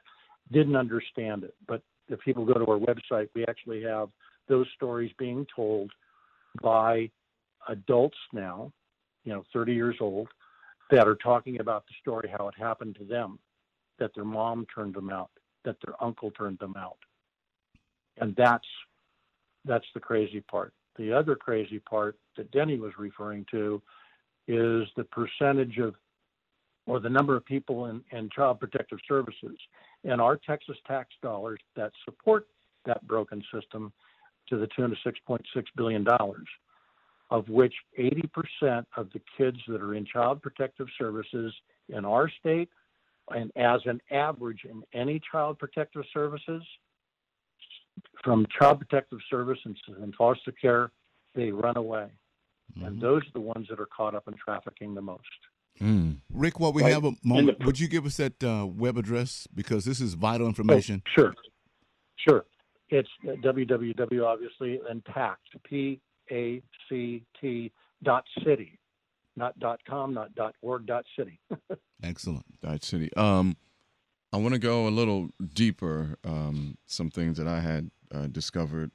Didn't 0.52 0.76
understand 0.76 1.44
it, 1.44 1.54
but 1.66 1.82
if 2.08 2.20
people 2.20 2.44
go 2.44 2.54
to 2.54 2.66
our 2.66 2.78
website, 2.78 3.28
we 3.34 3.44
actually 3.46 3.82
have 3.82 4.08
those 4.48 4.66
stories 4.74 5.10
being 5.18 5.46
told 5.54 5.90
by 6.62 7.10
adults 7.68 8.18
now, 8.32 8.72
you 9.24 9.32
know, 9.32 9.44
30 9.52 9.72
years 9.72 9.96
old, 10.00 10.28
that 10.90 11.08
are 11.08 11.16
talking 11.16 11.60
about 11.60 11.84
the 11.86 11.94
story, 12.00 12.30
how 12.36 12.48
it 12.48 12.54
happened 12.58 12.96
to 12.98 13.04
them, 13.04 13.38
that 13.98 14.10
their 14.14 14.24
mom 14.24 14.66
turned 14.74 14.94
them 14.94 15.10
out, 15.10 15.30
that 15.64 15.76
their 15.84 15.94
uncle 16.02 16.30
turned 16.30 16.58
them 16.58 16.74
out. 16.76 16.98
And 18.18 18.34
that's 18.36 18.66
that's 19.64 19.86
the 19.94 20.00
crazy 20.00 20.40
part. 20.40 20.74
The 20.98 21.12
other 21.12 21.34
crazy 21.34 21.78
part 21.78 22.16
that 22.36 22.50
Denny 22.50 22.78
was 22.78 22.92
referring 22.98 23.46
to 23.50 23.82
is 24.46 24.86
the 24.96 25.04
percentage 25.04 25.78
of 25.78 25.94
or 26.86 27.00
the 27.00 27.08
number 27.08 27.34
of 27.34 27.44
people 27.46 27.86
in, 27.86 28.02
in 28.12 28.28
child 28.30 28.60
protective 28.60 28.98
services 29.08 29.56
and 30.04 30.20
our 30.20 30.36
Texas 30.36 30.76
tax 30.86 31.10
dollars 31.22 31.60
that 31.76 31.92
support 32.04 32.46
that 32.84 33.06
broken 33.06 33.42
system 33.52 33.92
to 34.48 34.58
the 34.58 34.68
tune 34.76 34.92
of 34.92 34.98
$6.6 35.04 35.40
billion, 35.76 36.06
of 37.30 37.48
which 37.48 37.74
80% 37.98 38.84
of 38.96 39.10
the 39.12 39.20
kids 39.38 39.58
that 39.68 39.80
are 39.80 39.94
in 39.94 40.04
child 40.04 40.42
protective 40.42 40.86
services 40.98 41.52
in 41.88 42.04
our 42.04 42.28
state, 42.40 42.68
and 43.30 43.50
as 43.56 43.80
an 43.86 44.00
average 44.10 44.60
in 44.68 44.82
any 44.92 45.20
child 45.32 45.58
protective 45.58 46.04
services, 46.12 46.62
from 48.22 48.46
child 48.58 48.80
protective 48.80 49.18
Services 49.30 49.76
and, 49.86 49.96
and 50.02 50.14
foster 50.14 50.52
care, 50.52 50.90
they 51.34 51.50
run 51.50 51.76
away. 51.76 52.10
And 52.76 52.98
Mhm. 52.98 53.00
those 53.00 53.22
are 53.22 53.32
the 53.32 53.40
ones 53.40 53.68
that 53.68 53.80
are 53.80 53.86
caught 53.86 54.14
up 54.14 54.28
in 54.28 54.34
trafficking 54.34 54.94
the 54.94 55.02
most. 55.02 55.22
Mm. 55.80 56.18
Rick, 56.32 56.60
while 56.60 56.72
we 56.72 56.82
Right. 56.82 56.92
have 56.92 57.04
a 57.04 57.12
moment, 57.24 57.58
the- 57.58 57.66
would 57.66 57.80
you 57.80 57.88
give 57.88 58.06
us 58.06 58.16
that 58.18 58.42
uh, 58.44 58.66
web 58.66 58.96
address 58.96 59.46
because 59.54 59.84
this 59.84 60.00
is 60.00 60.14
vital 60.14 60.46
information? 60.46 61.02
Oh, 61.06 61.10
sure, 61.14 61.34
sure. 62.16 62.44
It's 62.90 63.08
www, 63.24 64.24
obviously, 64.24 64.80
and 64.88 65.04
PACT, 65.04 65.56
P 65.64 66.00
A 66.30 66.62
C 66.88 67.24
T 67.40 67.72
dot 68.02 68.24
city, 68.44 68.78
not 69.36 69.58
dot 69.58 69.80
com, 69.88 70.14
not 70.14 70.34
dot 70.34 70.54
org, 70.62 70.86
dot 70.86 71.04
city. 71.18 71.40
Excellent. 72.02 72.44
Dodge 72.60 72.84
City. 72.84 73.12
Um, 73.16 73.56
I 74.32 74.36
want 74.36 74.52
to 74.54 74.60
go 74.60 74.86
a 74.86 74.90
little 74.90 75.30
deeper. 75.54 76.18
Um, 76.24 76.76
some 76.86 77.10
things 77.10 77.36
that 77.38 77.48
I 77.48 77.60
had 77.60 77.90
uh, 78.12 78.26
discovered 78.26 78.90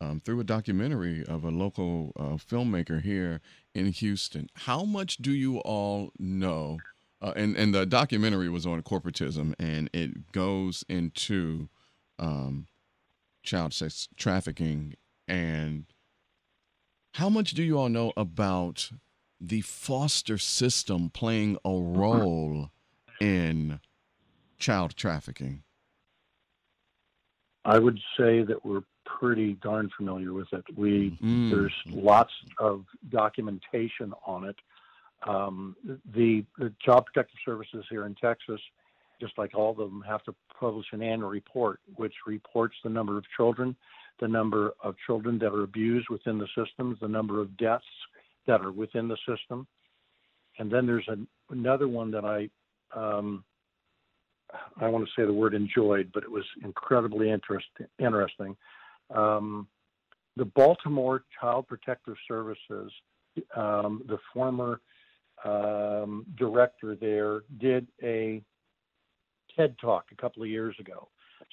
um, 0.00 0.20
through 0.20 0.40
a 0.40 0.44
documentary 0.44 1.24
of 1.26 1.44
a 1.44 1.50
local 1.50 2.12
uh, 2.18 2.36
filmmaker 2.36 3.02
here 3.02 3.40
in 3.74 3.86
Houston. 3.86 4.48
How 4.54 4.84
much 4.84 5.18
do 5.18 5.32
you 5.32 5.58
all 5.58 6.12
know? 6.18 6.78
Uh, 7.22 7.32
and 7.36 7.56
and 7.56 7.74
the 7.74 7.84
documentary 7.84 8.48
was 8.48 8.66
on 8.66 8.82
corporatism, 8.82 9.54
and 9.58 9.90
it 9.92 10.32
goes 10.32 10.84
into 10.88 11.68
um, 12.18 12.66
child 13.42 13.74
sex 13.74 14.08
trafficking. 14.16 14.94
And 15.28 15.86
how 17.14 17.28
much 17.28 17.52
do 17.52 17.62
you 17.62 17.78
all 17.78 17.88
know 17.88 18.12
about 18.16 18.90
the 19.40 19.60
foster 19.60 20.38
system 20.38 21.10
playing 21.10 21.58
a 21.64 21.70
role 21.70 22.70
in 23.20 23.80
child 24.58 24.96
trafficking? 24.96 25.62
I 27.64 27.78
would 27.78 27.98
say 28.16 28.42
that 28.42 28.64
we're 28.64 28.82
pretty 29.18 29.54
darn 29.54 29.90
familiar 29.96 30.32
with 30.32 30.52
it. 30.52 30.64
We 30.76 31.16
Mm. 31.22 31.50
there's 31.50 31.74
lots 31.86 32.32
of 32.58 32.84
documentation 33.08 34.12
on 34.26 34.44
it. 34.44 34.56
Um, 35.26 35.76
the, 36.14 36.44
the 36.58 36.72
Child 36.80 37.06
Protective 37.06 37.38
Services 37.44 37.84
here 37.90 38.06
in 38.06 38.14
Texas, 38.14 38.60
just 39.20 39.36
like 39.36 39.54
all 39.54 39.70
of 39.72 39.76
them, 39.76 40.02
have 40.06 40.22
to 40.24 40.34
publish 40.58 40.86
an 40.92 41.02
annual 41.02 41.28
report 41.28 41.80
which 41.96 42.14
reports 42.26 42.74
the 42.82 42.88
number 42.88 43.18
of 43.18 43.24
children, 43.36 43.76
the 44.20 44.28
number 44.28 44.72
of 44.82 44.94
children 45.06 45.38
that 45.38 45.52
are 45.52 45.62
abused 45.62 46.08
within 46.08 46.38
the 46.38 46.48
systems, 46.56 46.98
the 47.00 47.08
number 47.08 47.40
of 47.40 47.54
deaths 47.56 47.84
that 48.46 48.60
are 48.62 48.72
within 48.72 49.08
the 49.08 49.18
system. 49.28 49.66
And 50.58 50.70
then 50.70 50.86
there's 50.86 51.08
an, 51.08 51.26
another 51.50 51.88
one 51.88 52.10
that 52.12 52.24
I, 52.24 52.48
um, 52.98 53.44
I 54.80 54.88
want 54.88 55.06
to 55.06 55.10
say 55.14 55.26
the 55.26 55.32
word 55.32 55.54
enjoyed, 55.54 56.10
but 56.12 56.22
it 56.22 56.30
was 56.30 56.44
incredibly 56.64 57.30
interest, 57.30 57.68
interesting. 57.98 58.56
Um, 59.14 59.66
the 60.36 60.44
Baltimore 60.44 61.24
Child 61.40 61.66
Protective 61.68 62.14
Services, 62.26 62.92
um, 63.56 64.02
the 64.08 64.18
former 64.32 64.80
um, 65.44 66.24
director 66.36 66.96
there, 66.96 67.42
did 67.58 67.86
a 68.02 68.42
TED 69.56 69.76
Talk 69.80 70.06
a 70.12 70.16
couple 70.16 70.42
of 70.42 70.48
years 70.48 70.74
ago. 70.78 71.08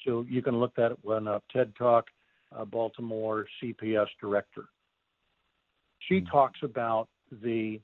So 0.05 0.25
you 0.29 0.41
can 0.41 0.59
look 0.59 0.75
that 0.75 1.03
one 1.03 1.27
up. 1.27 1.43
TED 1.51 1.73
Talk, 1.77 2.07
uh, 2.55 2.65
Baltimore 2.65 3.47
CPS 3.61 4.07
director. 4.21 4.65
She 6.07 6.21
talks 6.21 6.59
about 6.63 7.09
the 7.43 7.79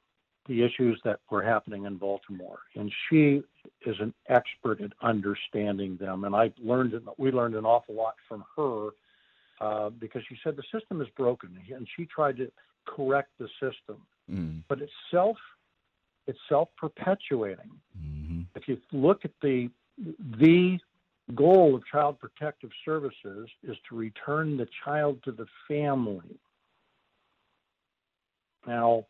the 0.50 0.62
issues 0.62 1.00
that 1.06 1.22
were 1.32 1.42
happening 1.42 1.86
in 1.86 1.96
Baltimore, 1.96 2.60
and 2.76 2.92
she 3.10 3.42
is 3.86 3.96
an 4.02 4.14
expert 4.28 4.82
at 4.82 4.92
understanding 5.02 5.96
them. 5.98 6.26
And 6.26 6.36
I 6.36 6.52
learned 6.62 6.94
we 7.18 7.32
learned 7.32 7.56
an 7.56 7.66
awful 7.66 7.96
lot 7.96 8.16
from 8.28 8.44
her 8.58 8.90
uh, 9.62 9.90
because 9.90 10.22
she 10.28 10.38
said 10.44 10.56
the 10.56 10.64
system 10.78 11.02
is 11.02 11.08
broken, 11.16 11.58
and 11.74 11.88
she 11.96 12.06
tried 12.06 12.38
to 12.38 12.52
correct 12.86 13.30
the 13.40 13.48
system, 13.60 14.02
Mm. 14.32 14.64
but 14.70 14.82
it's 14.82 14.94
self 15.12 15.38
it's 16.28 16.40
self 16.48 16.70
perpetuating. 16.78 17.72
Mm-hmm. 17.98 18.42
If 18.56 18.68
you 18.68 18.78
look 18.94 19.26
at 19.26 19.32
the 19.42 19.70
the 20.40 20.80
goal 21.36 21.76
of 21.76 21.86
Child 21.86 22.20
Protective 22.20 22.72
Services 22.86 23.50
is 23.64 23.78
to 23.90 23.96
return 23.96 24.58
the 24.58 24.68
child 24.84 25.22
to 25.24 25.32
the 25.32 25.46
family. 25.68 26.40
Now, 28.66 29.06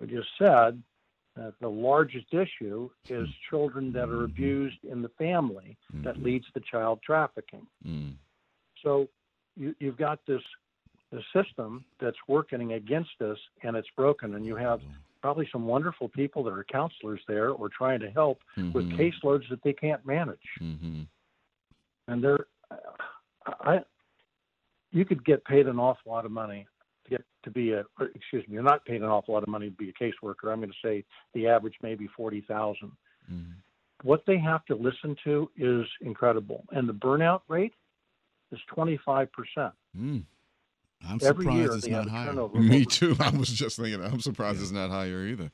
we 0.00 0.06
just 0.06 0.28
said 0.38 0.82
that 1.36 1.54
the 1.60 1.68
largest 1.68 2.32
issue 2.32 2.88
is 3.08 3.28
children 3.50 3.92
that 3.92 4.08
are 4.08 4.24
abused 4.24 4.84
in 4.84 5.02
the 5.02 5.08
family 5.10 5.76
that 6.04 6.22
leads 6.22 6.46
to 6.54 6.60
child 6.60 7.00
trafficking. 7.04 7.66
Mm. 7.86 8.14
So 8.82 9.08
you, 9.56 9.74
you've 9.78 9.96
got 9.96 10.20
this 10.26 10.42
the 11.10 11.20
system 11.32 11.84
that's 12.00 12.16
working 12.26 12.72
against 12.72 13.20
us 13.20 13.38
and 13.62 13.76
it's 13.76 13.88
broken 13.96 14.34
and 14.34 14.44
you 14.44 14.56
have 14.56 14.80
probably 15.22 15.48
some 15.52 15.64
wonderful 15.64 16.08
people 16.08 16.42
that 16.42 16.50
are 16.50 16.64
counselors 16.64 17.20
there 17.28 17.50
or 17.50 17.68
trying 17.68 18.00
to 18.00 18.10
help 18.10 18.40
with 18.72 18.84
Mhm. 18.86 18.96
caseloads 18.98 19.48
that 19.48 19.62
they 19.62 19.72
can't 19.72 20.04
manage 20.04 20.48
Mhm. 20.60 21.06
and 22.08 22.24
they're 22.24 22.46
I 23.46 23.84
you 24.90 25.04
could 25.04 25.24
get 25.24 25.44
paid 25.44 25.66
an 25.66 25.78
awful 25.78 26.12
lot 26.12 26.24
of 26.24 26.30
money 26.30 26.66
to 27.04 27.10
get 27.10 27.24
to 27.44 27.50
be 27.50 27.72
a 27.72 27.84
or, 27.98 28.06
excuse 28.14 28.46
me 28.48 28.54
you're 28.54 28.62
not 28.62 28.84
paid 28.84 29.02
an 29.02 29.08
awful 29.08 29.34
lot 29.34 29.42
of 29.42 29.48
money 29.48 29.70
to 29.70 29.76
be 29.76 29.90
a 29.90 29.92
caseworker 29.92 30.52
I'm 30.52 30.60
going 30.60 30.70
to 30.70 30.76
say 30.82 31.04
the 31.32 31.46
average 31.46 31.76
maybe 31.82 32.08
40,000 32.08 32.90
Mhm. 33.30 33.54
what 34.02 34.24
they 34.26 34.38
have 34.38 34.64
to 34.66 34.74
listen 34.74 35.16
to 35.24 35.50
is 35.56 35.86
incredible 36.00 36.64
and 36.72 36.88
the 36.88 36.94
burnout 36.94 37.42
rate 37.48 37.74
is 38.54 38.60
25% 38.74 39.28
Mm. 39.96 40.24
I'm 41.06 41.18
every 41.22 41.44
surprised 41.44 41.56
year 41.58 41.72
it's 41.74 41.86
not 41.86 42.08
higher. 42.08 42.32
Me 42.54 42.76
over- 42.80 42.84
too. 42.86 43.16
I 43.20 43.30
was 43.30 43.48
just 43.48 43.76
thinking. 43.76 44.02
I'm 44.02 44.20
surprised 44.20 44.58
Yeah. 44.58 44.62
it's 44.62 44.72
not 44.72 44.90
higher 44.90 45.26
either. 45.26 45.50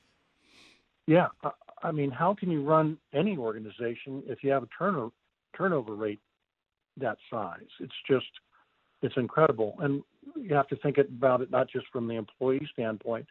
Yeah, 1.07 1.26
I, 1.83 1.90
mean, 1.90 2.11
how 2.12 2.35
can 2.35 2.50
you 2.52 2.62
run 2.62 2.97
any 3.12 3.37
organization 3.37 4.23
if 4.26 4.45
you 4.45 4.50
have 4.52 4.62
a 4.62 4.69
turnover 4.78 5.11
turnover 5.57 5.95
rate 5.97 6.21
that 6.99 7.19
size? 7.28 7.66
It's 7.80 7.92
just, 8.09 8.26
it's 9.02 9.16
incredible, 9.16 9.75
and 9.80 10.02
you 10.37 10.54
have 10.54 10.69
to 10.69 10.76
think 10.76 10.99
about 10.99 11.40
it 11.40 11.50
not 11.50 11.69
just 11.69 11.87
from 11.92 12.07
the 12.07 12.14
employee 12.14 12.69
standpoint, 12.73 13.26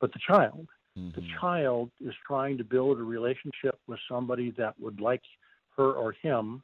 but 0.00 0.12
the 0.12 0.18
child. 0.26 0.66
The 0.96 1.20
Mhm. 1.20 1.38
child 1.40 1.90
is 2.00 2.14
trying 2.26 2.56
to 2.58 2.64
build 2.64 2.98
a 2.98 3.02
relationship 3.02 3.78
with 3.86 4.00
somebody 4.08 4.50
that 4.52 4.74
would 4.80 4.98
like 5.00 5.22
her 5.76 5.92
or 5.92 6.12
him 6.12 6.62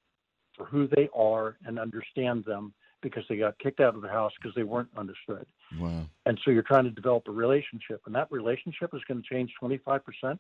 for 0.63 0.69
who 0.69 0.89
they 0.95 1.09
are 1.15 1.57
and 1.65 1.79
understand 1.79 2.45
them 2.45 2.73
because 3.03 3.25
they 3.29 3.37
got 3.37 3.59
kicked 3.59 3.81
out 3.81 3.95
of 3.95 4.03
the 4.03 4.09
house 4.09 4.33
because 4.41 4.55
they 4.55 4.63
weren't 4.63 4.89
understood. 4.97 5.45
Wow. 5.79 6.07
And 6.27 6.39
so 6.45 6.51
you're 6.51 6.63
trying 6.63 6.85
to 6.85 6.91
develop 6.91 7.25
a 7.27 7.33
relationship, 7.33 8.03
and 8.07 8.15
that 8.15 8.31
relationship 8.31 8.91
is 8.95 9.01
going 9.09 9.23
to 9.23 9.29
change 9.29 9.51
25%. 9.61 10.01
You're 10.23 10.39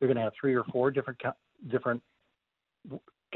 going 0.00 0.16
to 0.16 0.22
have 0.22 0.32
three 0.38 0.54
or 0.54 0.64
four 0.72 0.90
different 0.90 1.18
different 1.70 2.02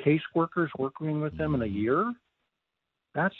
caseworkers 0.05 0.69
working 0.79 1.21
with 1.21 1.37
them 1.39 1.55
in 1.55 1.63
a 1.63 1.65
mm-hmm. 1.65 1.77
year. 1.77 2.13
That's 3.15 3.35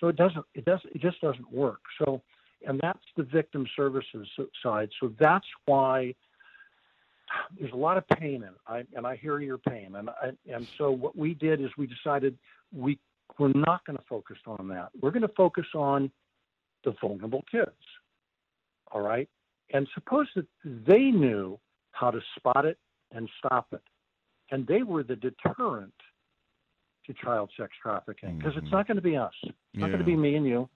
so 0.00 0.08
it 0.08 0.16
doesn't 0.16 0.44
it 0.54 0.64
doesn't 0.64 0.94
it 0.94 1.00
just 1.00 1.20
doesn't 1.20 1.52
work. 1.52 1.80
So 1.98 2.22
and 2.66 2.80
that's 2.82 2.98
the 3.16 3.24
victim 3.24 3.66
services 3.76 4.26
side. 4.62 4.88
So 5.00 5.12
that's 5.20 5.46
why 5.66 6.14
there's 7.58 7.72
a 7.72 7.76
lot 7.76 7.96
of 7.96 8.06
pain 8.08 8.36
in 8.36 8.42
it. 8.44 8.54
I, 8.66 8.84
and 8.94 9.06
I 9.06 9.16
hear 9.16 9.40
your 9.40 9.58
pain. 9.58 9.94
And 9.96 10.10
I, 10.10 10.30
and 10.52 10.66
so 10.78 10.90
what 10.90 11.16
we 11.16 11.34
did 11.34 11.60
is 11.60 11.70
we 11.76 11.86
decided 11.86 12.36
we 12.74 12.98
we're 13.38 13.52
not 13.54 13.84
going 13.84 13.96
to 13.98 14.04
focus 14.08 14.38
on 14.46 14.68
that. 14.68 14.90
We're 15.00 15.10
going 15.10 15.22
to 15.22 15.34
focus 15.36 15.66
on 15.74 16.10
the 16.84 16.94
vulnerable 17.00 17.44
kids. 17.50 17.70
All 18.92 19.00
right. 19.00 19.28
And 19.72 19.86
suppose 19.94 20.26
that 20.36 20.46
they 20.64 21.10
knew 21.10 21.58
how 21.90 22.10
to 22.10 22.20
spot 22.36 22.64
it 22.64 22.78
and 23.12 23.28
stop 23.38 23.66
it. 23.72 23.82
And 24.50 24.66
they 24.66 24.82
were 24.82 25.02
the 25.02 25.16
deterrent 25.16 25.92
to 27.06 27.14
child 27.14 27.50
sex 27.56 27.72
trafficking 27.82 28.38
because 28.38 28.54
Mhm. 28.54 28.62
it's 28.62 28.70
not 28.72 28.86
going 28.86 28.96
to 28.96 29.02
be 29.02 29.16
us. 29.16 29.34
It's 29.42 29.56
not 29.74 29.88
going 29.88 29.98
to 29.98 30.04
be 30.04 30.16
me 30.16 30.36
and 30.36 30.46
you. 30.46 30.68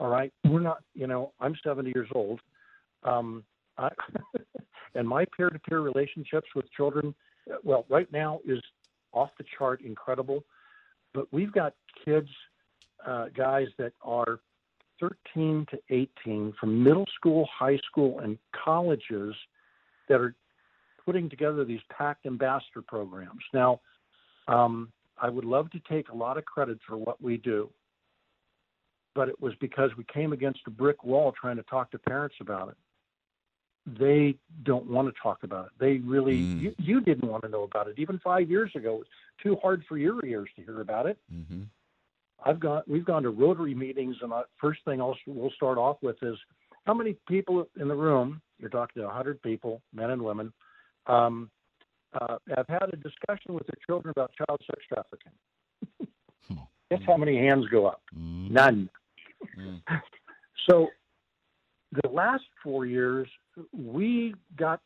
All 0.00 0.08
right. 0.08 0.32
We're 0.44 0.60
not, 0.60 0.82
you 0.94 1.06
know, 1.06 1.32
I'm 1.40 1.54
70 1.56 1.92
years 1.94 2.08
old. 2.14 2.40
Um, 3.02 3.44
I, 3.76 3.90
and 4.94 5.06
my 5.06 5.24
peer 5.36 5.50
to 5.50 5.58
peer 5.58 5.80
relationships 5.80 6.48
with 6.54 6.70
children, 6.72 7.14
well, 7.62 7.84
right 7.88 8.10
now 8.12 8.40
is 8.46 8.60
off 9.12 9.30
the 9.38 9.44
chart 9.56 9.80
incredible. 9.82 10.44
But 11.14 11.26
we've 11.32 11.52
got 11.52 11.74
kids, 12.04 12.28
uh, 13.06 13.26
guys 13.34 13.68
that 13.78 13.92
are 14.02 14.40
13 15.00 15.66
to 15.70 15.78
18 15.90 16.54
from 16.60 16.82
middle 16.82 17.06
school, 17.16 17.48
high 17.56 17.78
school, 17.90 18.20
and 18.20 18.38
colleges 18.52 19.34
that 20.08 20.20
are 20.20 20.34
putting 21.04 21.30
together 21.30 21.64
these 21.64 21.80
PACT 21.96 22.26
ambassador 22.26 22.82
programs. 22.86 23.42
Now, 23.54 23.80
um, 24.46 24.92
I 25.20 25.28
would 25.28 25.44
love 25.44 25.70
to 25.70 25.80
take 25.90 26.08
a 26.10 26.14
lot 26.14 26.36
of 26.36 26.44
credit 26.44 26.78
for 26.86 26.96
what 26.96 27.20
we 27.22 27.36
do, 27.36 27.70
but 29.14 29.28
it 29.28 29.40
was 29.40 29.54
because 29.60 29.90
we 29.96 30.04
came 30.04 30.32
against 30.32 30.60
a 30.66 30.70
brick 30.70 31.04
wall 31.04 31.32
trying 31.32 31.56
to 31.56 31.62
talk 31.64 31.90
to 31.92 31.98
parents 31.98 32.36
about 32.40 32.68
it. 32.68 32.76
They 33.98 34.36
don't 34.64 34.86
want 34.90 35.08
to 35.12 35.20
talk 35.22 35.42
about 35.44 35.66
it. 35.66 35.72
They 35.78 35.98
really, 35.98 36.38
Mm. 36.38 36.60
you, 36.60 36.74
you 36.78 37.00
didn't 37.00 37.28
want 37.28 37.42
to 37.44 37.48
know 37.48 37.62
about 37.62 37.88
it. 37.88 37.94
Even 37.98 38.18
five 38.18 38.50
years 38.50 38.70
ago, 38.74 38.96
it 38.96 38.98
was 38.98 39.06
too 39.42 39.56
hard 39.62 39.84
for 39.88 39.96
your 39.96 40.24
ears 40.26 40.48
to 40.56 40.62
hear 40.62 40.80
about 40.80 41.06
it. 41.06 41.18
Mhm. 41.32 41.66
I've 42.44 42.60
gone, 42.60 42.82
we've 42.86 43.04
gone 43.04 43.22
to 43.22 43.30
Rotary 43.30 43.74
meetings, 43.74 44.16
and 44.22 44.32
I, 44.32 44.42
first 44.60 44.84
thing 44.84 45.00
I'll, 45.00 45.16
we'll 45.26 45.50
start 45.52 45.78
off 45.78 45.96
with 46.02 46.22
is 46.22 46.36
how 46.86 46.94
many 46.94 47.14
people 47.28 47.68
in 47.80 47.88
the 47.88 47.94
room? 47.94 48.40
You're 48.58 48.70
talking 48.70 49.00
to 49.02 49.06
100 49.06 49.40
people, 49.42 49.80
men 49.92 50.10
and 50.10 50.22
women, 50.22 50.52
um, 51.06 51.50
uh, 52.12 52.38
have 52.56 52.66
had 52.68 52.90
a 52.92 52.96
discussion 52.96 53.54
with 53.54 53.66
their 53.66 53.78
children 53.86 54.10
about 54.10 54.32
child 54.34 54.60
sex 54.66 54.82
trafficking. 54.88 55.32
Hmm. 56.48 56.54
Guess 56.90 57.02
how 57.06 57.16
many 57.16 57.36
hands 57.38 57.66
go 57.68 57.86
up? 57.86 58.02
Mhm. 58.14 58.50
None. 58.50 58.90
Mm. 59.56 59.82
So 60.68 60.88
the 61.92 62.08
last 62.10 62.44
four 62.62 62.84
years, 62.84 63.26
we 63.72 64.34
got 64.56 64.80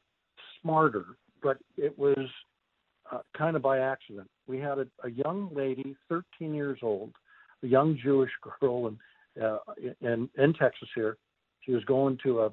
smarter, 0.61 1.05
but 1.43 1.59
it 1.77 1.97
was 1.99 2.19
uh, 3.11 3.19
kind 3.37 3.57
of 3.57 3.63
by 3.63 3.79
accident. 3.79 4.29
We 4.47 4.59
had 4.59 4.79
a, 4.79 4.87
a 5.05 5.11
young 5.11 5.51
lady, 5.55 5.97
13 6.09 6.55
years 6.55 6.79
old, 6.83 7.13
a 7.63 7.67
young 7.67 7.99
Jewish 8.03 8.31
girl 8.61 8.89
in, 8.89 9.43
uh, 9.43 9.59
in, 10.01 10.29
in 10.37 10.55
Texas 10.55 10.89
here. 10.95 11.17
She 11.61 11.73
was 11.73 11.85
going 11.85 12.19
to 12.25 12.41
a, 12.43 12.51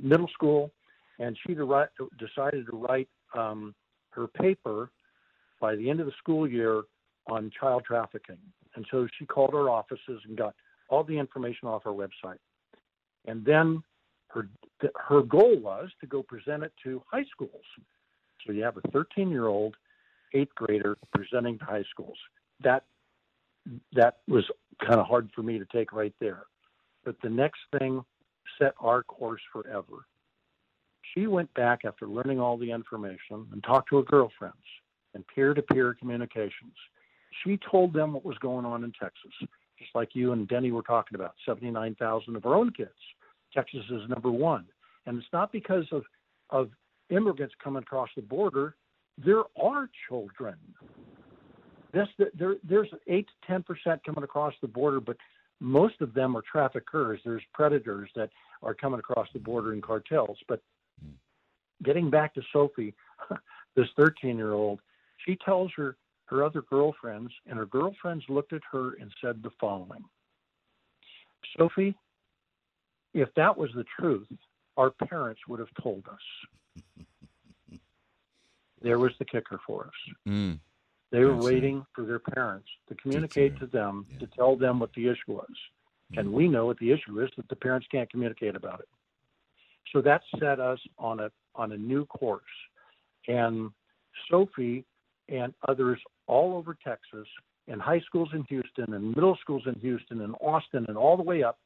middle 0.00 0.28
school, 0.34 0.72
and 1.20 1.38
she 1.46 1.54
decided 1.54 2.66
to 2.66 2.76
write 2.76 3.08
um, 3.36 3.72
her 4.10 4.26
paper 4.26 4.90
by 5.60 5.76
the 5.76 5.88
end 5.88 6.00
of 6.00 6.06
the 6.06 6.12
school 6.18 6.48
year 6.48 6.82
on 7.28 7.52
child 7.60 7.84
trafficking. 7.86 8.38
And 8.74 8.84
so 8.90 9.06
she 9.18 9.26
called 9.26 9.54
our 9.54 9.70
offices 9.70 10.20
and 10.26 10.36
got 10.36 10.54
all 10.88 11.04
the 11.04 11.16
information 11.16 11.68
off 11.68 11.82
our 11.86 11.92
website. 11.92 12.38
And 13.26 13.44
then 13.44 13.82
her 14.32 14.48
her 14.96 15.22
goal 15.22 15.58
was 15.58 15.90
to 16.00 16.06
go 16.06 16.22
present 16.22 16.62
it 16.62 16.72
to 16.84 17.02
high 17.10 17.24
schools. 17.30 17.64
So 18.46 18.52
you 18.52 18.62
have 18.62 18.76
a 18.76 18.88
13 18.90 19.30
year 19.30 19.46
old 19.46 19.76
eighth 20.32 20.54
grader 20.54 20.96
presenting 21.14 21.58
to 21.58 21.64
high 21.64 21.84
schools. 21.90 22.16
That 22.62 22.84
that 23.92 24.18
was 24.28 24.44
kind 24.84 24.98
of 24.98 25.06
hard 25.06 25.30
for 25.34 25.42
me 25.42 25.58
to 25.58 25.66
take 25.66 25.92
right 25.92 26.14
there. 26.20 26.44
But 27.04 27.16
the 27.22 27.28
next 27.28 27.60
thing 27.78 28.04
set 28.58 28.74
our 28.80 29.02
course 29.02 29.40
forever. 29.52 30.06
She 31.14 31.26
went 31.26 31.52
back 31.54 31.80
after 31.84 32.06
learning 32.06 32.40
all 32.40 32.56
the 32.56 32.70
information 32.70 33.46
and 33.52 33.62
talked 33.64 33.88
to 33.90 33.96
her 33.96 34.02
girlfriends 34.02 34.56
and 35.14 35.26
peer 35.26 35.54
to 35.54 35.62
peer 35.62 35.94
communications. 35.94 36.74
She 37.44 37.58
told 37.70 37.92
them 37.92 38.12
what 38.12 38.24
was 38.24 38.38
going 38.38 38.64
on 38.64 38.84
in 38.84 38.92
Texas, 38.92 39.32
just 39.78 39.94
like 39.94 40.10
you 40.14 40.32
and 40.32 40.46
Denny 40.46 40.72
were 40.72 40.82
talking 40.82 41.16
about 41.16 41.34
79,000 41.46 42.36
of 42.36 42.42
her 42.44 42.54
own 42.54 42.70
kids. 42.70 42.90
Texas 43.54 43.84
is 43.90 44.08
number 44.08 44.30
one. 44.30 44.66
And 45.06 45.18
it's 45.18 45.32
not 45.32 45.52
because 45.52 45.84
of, 45.92 46.02
of 46.50 46.70
immigrants 47.10 47.54
coming 47.62 47.82
across 47.82 48.08
the 48.16 48.22
border, 48.22 48.76
there 49.18 49.42
are 49.60 49.88
children. 50.08 50.56
This, 51.92 52.08
there, 52.38 52.56
there's 52.62 52.88
8 53.08 53.26
to 53.46 53.52
10% 53.52 53.98
coming 54.04 54.24
across 54.24 54.54
the 54.62 54.68
border, 54.68 55.00
but 55.00 55.16
most 55.60 56.00
of 56.00 56.14
them 56.14 56.36
are 56.36 56.42
traffickers. 56.50 57.20
There's 57.24 57.42
predators 57.52 58.10
that 58.16 58.30
are 58.62 58.74
coming 58.74 59.00
across 59.00 59.28
the 59.32 59.40
border 59.40 59.72
in 59.72 59.80
cartels. 59.80 60.38
But 60.48 60.62
getting 61.82 62.10
back 62.10 62.34
to 62.34 62.42
Sophie, 62.52 62.94
this 63.76 63.88
13 63.96 64.36
year 64.36 64.52
old, 64.52 64.80
she 65.26 65.36
tells 65.44 65.70
her, 65.76 65.96
her 66.26 66.44
other 66.44 66.62
girlfriends, 66.62 67.32
and 67.46 67.58
her 67.58 67.66
girlfriends 67.66 68.24
looked 68.28 68.52
at 68.52 68.62
her 68.70 68.94
and 69.00 69.10
said 69.20 69.42
the 69.42 69.50
following 69.60 70.04
Sophie, 71.58 71.96
if 73.14 73.28
that 73.36 73.56
was 73.56 73.70
the 73.74 73.84
truth, 73.98 74.28
our 74.76 74.90
parents 74.90 75.40
would 75.48 75.60
have 75.60 75.68
told 75.82 76.04
us. 76.08 76.78
there 78.82 78.98
was 78.98 79.12
the 79.18 79.24
kicker 79.24 79.60
for 79.66 79.86
us. 79.86 80.14
Mm. 80.28 80.58
They 81.10 81.24
were 81.24 81.34
That's 81.34 81.44
waiting 81.44 81.84
for 81.94 82.04
their 82.04 82.20
parents 82.20 82.68
to 82.88 82.94
communicate 82.94 83.58
to 83.58 83.66
them 83.66 84.06
yeah. 84.10 84.18
to 84.20 84.26
tell 84.28 84.56
them 84.56 84.78
what 84.78 84.92
the 84.94 85.08
issue 85.08 85.32
was. 85.32 85.52
And 86.16 86.32
we 86.32 86.48
know 86.48 86.66
what 86.66 86.78
the 86.78 86.90
issue 86.90 87.20
is 87.20 87.30
that 87.36 87.48
the 87.48 87.56
parents 87.56 87.86
can't 87.90 88.10
communicate 88.10 88.56
about 88.56 88.80
it. 88.80 88.88
So 89.92 90.00
that 90.02 90.22
set 90.38 90.60
us 90.60 90.78
on 90.98 91.20
a 91.20 91.30
on 91.54 91.72
a 91.72 91.76
new 91.76 92.04
course. 92.06 92.42
And 93.28 93.70
Sophie 94.30 94.84
and 95.28 95.54
others 95.68 96.00
all 96.26 96.56
over 96.56 96.76
Texas, 96.84 97.26
and 97.68 97.80
high 97.80 98.00
schools 98.00 98.30
in 98.32 98.44
Houston, 98.44 98.94
and 98.94 99.14
middle 99.14 99.36
schools 99.40 99.62
in 99.66 99.78
Houston, 99.80 100.20
and 100.22 100.34
Austin, 100.40 100.84
and 100.88 100.96
all 100.96 101.16
the 101.16 101.22
way 101.22 101.42
up, 101.42 101.58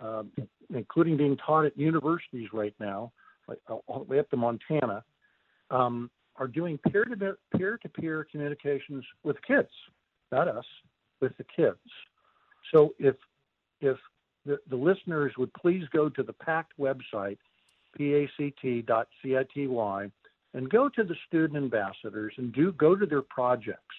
um, 0.00 0.30
including 0.74 1.16
being 1.16 1.36
taught 1.36 1.64
at 1.64 1.76
universities 1.78 2.48
right 2.52 2.74
now, 2.78 3.12
like 3.48 3.58
uh, 3.68 3.74
all 3.86 4.00
the 4.00 4.04
way 4.04 4.18
up 4.18 4.28
to 4.30 4.36
Montana, 4.36 5.04
um, 5.70 6.10
are 6.36 6.48
doing 6.48 6.78
peer-to-peer, 6.90 7.38
peer-to-peer 7.56 8.26
communications 8.30 9.04
with 9.22 9.36
kids, 9.46 9.70
not 10.30 10.48
us, 10.48 10.64
with 11.20 11.36
the 11.38 11.44
kids. 11.44 11.78
So 12.72 12.94
if 12.98 13.16
if 13.80 13.96
the, 14.44 14.58
the 14.68 14.76
listeners 14.76 15.32
would 15.38 15.52
please 15.54 15.84
go 15.92 16.08
to 16.08 16.22
the 16.22 16.32
PACT 16.32 16.72
website, 16.78 17.38
pact.city, 17.96 19.68
and 20.54 20.70
go 20.70 20.88
to 20.88 21.04
the 21.04 21.16
student 21.26 21.56
ambassadors 21.56 22.32
and 22.38 22.52
do 22.52 22.72
go 22.72 22.94
to 22.96 23.06
their 23.06 23.22
projects. 23.22 23.94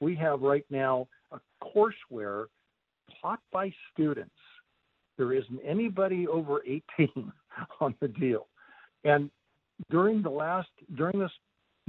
We 0.00 0.14
have 0.16 0.42
right 0.42 0.64
now 0.70 1.08
a 1.32 1.40
courseware 1.62 2.46
taught 3.22 3.40
by 3.52 3.72
students. 3.92 4.34
There 5.16 5.32
isn't 5.32 5.60
anybody 5.64 6.26
over 6.26 6.62
18 6.64 7.32
on 7.80 7.94
the 8.00 8.08
deal. 8.08 8.46
And 9.04 9.30
during 9.90 10.22
the 10.22 10.30
last 10.30 10.68
during 10.96 11.18
this 11.18 11.30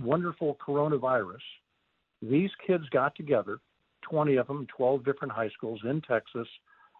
wonderful 0.02 0.58
coronavirus, 0.66 1.44
these 2.22 2.52
kids 2.66 2.84
got 2.90 3.16
together, 3.16 3.60
20 4.10 4.36
of 4.36 4.48
them, 4.48 4.68
12 4.76 5.06
different 5.06 5.34
high 5.34 5.50
schools 5.50 5.80
in 5.84 6.02
Texas, 6.02 6.48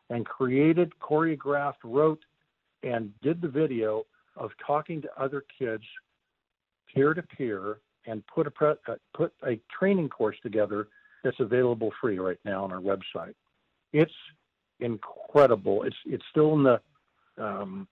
and 0.10 0.26
created, 0.26 0.92
choreographed, 1.02 1.84
wrote, 1.84 2.24
and 2.84 3.12
did 3.22 3.42
the 3.42 3.48
video 3.48 4.06
of 4.36 4.52
talking 4.66 5.02
to 5.02 5.10
other 5.22 5.44
kids 5.58 5.84
peer 6.94 7.14
to 7.14 7.22
peer 7.22 7.80
and 8.06 8.24
put 8.28 8.48
a 8.48 8.52
pre- 8.52 8.70
uh, 8.88 8.96
put 9.16 9.34
a 9.46 9.60
training 9.78 10.10
course 10.10 10.38
together 10.42 10.88
that's 11.24 11.40
available 11.40 11.92
free 12.00 12.20
right 12.20 12.40
now 12.46 12.64
on 12.64 12.72
our 12.72 12.80
website. 12.80 13.34
It's 13.94 14.14
incredible. 14.80 15.84
It's 15.84 15.96
it's 16.06 16.24
still 16.32 16.54
in 16.54 16.64
the 16.64 16.82
um, 17.38 17.88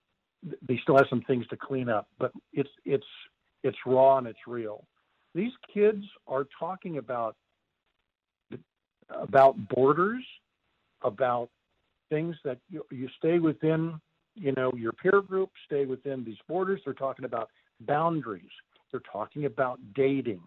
they 0.67 0.79
still 0.83 0.97
have 0.97 1.07
some 1.09 1.21
things 1.21 1.45
to 1.47 1.57
clean 1.57 1.89
up, 1.89 2.07
but 2.19 2.31
it's 2.53 2.69
it's 2.85 3.05
it's 3.63 3.77
raw 3.85 4.17
and 4.17 4.27
it's 4.27 4.39
real. 4.47 4.85
These 5.33 5.51
kids 5.73 6.03
are 6.27 6.47
talking 6.59 6.97
about 6.97 7.35
about 9.09 9.55
borders, 9.69 10.23
about 11.01 11.49
things 12.09 12.35
that 12.43 12.57
you, 12.69 12.85
you 12.91 13.09
stay 13.17 13.39
within, 13.39 13.99
you 14.35 14.53
know, 14.55 14.71
your 14.75 14.91
peer 14.91 15.21
group, 15.21 15.51
stay 15.65 15.85
within 15.85 16.23
these 16.23 16.37
borders. 16.47 16.81
They're 16.85 16.93
talking 16.93 17.25
about 17.25 17.49
boundaries. 17.81 18.43
They're 18.91 19.01
talking 19.11 19.45
about 19.45 19.79
dating. 19.93 20.41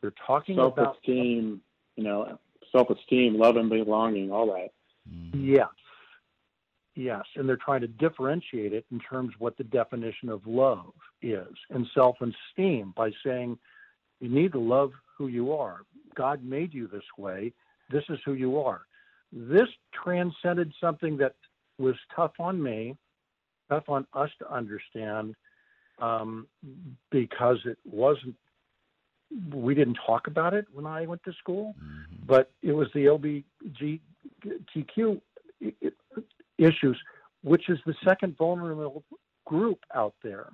They're 0.00 0.14
talking 0.26 0.58
about 0.58 0.76
self-esteem, 0.76 1.60
you 1.96 2.04
know, 2.04 2.38
self-esteem, 2.72 3.38
love 3.38 3.56
and 3.56 3.70
belonging, 3.70 4.30
all 4.30 4.46
that. 4.52 4.70
Yes. 5.32 5.68
Yes. 6.94 7.22
And 7.36 7.48
they're 7.48 7.56
trying 7.56 7.80
to 7.82 7.88
differentiate 7.88 8.72
it 8.72 8.84
in 8.90 9.00
terms 9.00 9.34
of 9.34 9.40
what 9.40 9.56
the 9.56 9.64
definition 9.64 10.28
of 10.28 10.46
love 10.46 10.92
is 11.22 11.52
and 11.70 11.86
self 11.94 12.16
esteem 12.20 12.92
by 12.96 13.10
saying 13.24 13.58
you 14.20 14.28
need 14.28 14.52
to 14.52 14.60
love 14.60 14.92
who 15.18 15.28
you 15.28 15.52
are. 15.52 15.82
God 16.14 16.44
made 16.44 16.72
you 16.72 16.86
this 16.86 17.04
way. 17.18 17.52
This 17.90 18.04
is 18.08 18.18
who 18.24 18.34
you 18.34 18.60
are. 18.60 18.82
This 19.32 19.68
transcended 19.92 20.72
something 20.80 21.16
that 21.18 21.34
was 21.78 21.96
tough 22.14 22.32
on 22.38 22.62
me, 22.62 22.96
tough 23.68 23.88
on 23.88 24.06
us 24.14 24.30
to 24.38 24.52
understand, 24.52 25.34
um, 26.00 26.46
because 27.10 27.58
it 27.64 27.78
wasn't, 27.84 28.36
we 29.52 29.74
didn't 29.74 29.98
talk 30.06 30.26
about 30.28 30.54
it 30.54 30.66
when 30.72 30.86
I 30.86 31.06
went 31.06 31.22
to 31.24 31.32
school, 31.32 31.74
but 32.26 32.52
it 32.62 32.72
was 32.72 32.88
the 32.94 33.08
I- 34.46 35.90
issues, 36.58 36.98
which 37.42 37.68
is 37.68 37.78
the 37.86 37.94
second 38.04 38.36
vulnerable 38.36 39.04
group 39.44 39.80
out 39.94 40.14
there. 40.22 40.50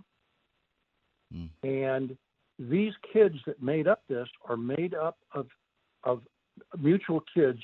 Mm. 1.34 1.48
And 1.62 2.16
these 2.58 2.92
kids 3.12 3.36
that 3.46 3.62
made 3.62 3.88
up 3.88 4.02
this 4.08 4.28
are 4.48 4.56
made 4.56 4.94
up 4.94 5.18
of 5.32 5.46
of 6.04 6.22
mutual 6.78 7.22
kids, 7.34 7.60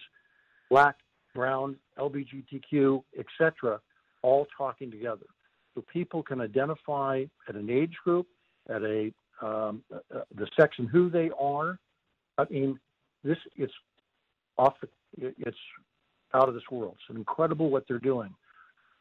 black, 0.70 0.96
brown, 1.34 1.76
LGBTQ, 1.98 3.02
etc., 3.18 3.80
all 4.22 4.46
talking 4.56 4.90
together. 4.90 5.26
So 5.74 5.84
people 5.92 6.22
can 6.22 6.40
identify 6.40 7.24
at 7.48 7.54
an 7.54 7.70
age 7.70 7.94
group, 8.04 8.26
at 8.68 8.82
a 8.82 9.12
um, 9.42 9.82
uh, 9.92 10.20
the 10.34 10.46
sex 10.58 10.76
and 10.78 10.88
who 10.88 11.10
they 11.10 11.30
are. 11.38 11.78
I 12.38 12.46
mean, 12.48 12.78
this 13.22 13.36
it's 13.56 13.72
off. 14.56 14.74
The, 14.80 14.88
it's 15.38 15.56
out 16.36 16.48
of 16.48 16.54
this 16.54 16.70
world. 16.70 16.96
It's 17.08 17.16
incredible 17.16 17.70
what 17.70 17.84
they're 17.88 17.98
doing, 17.98 18.34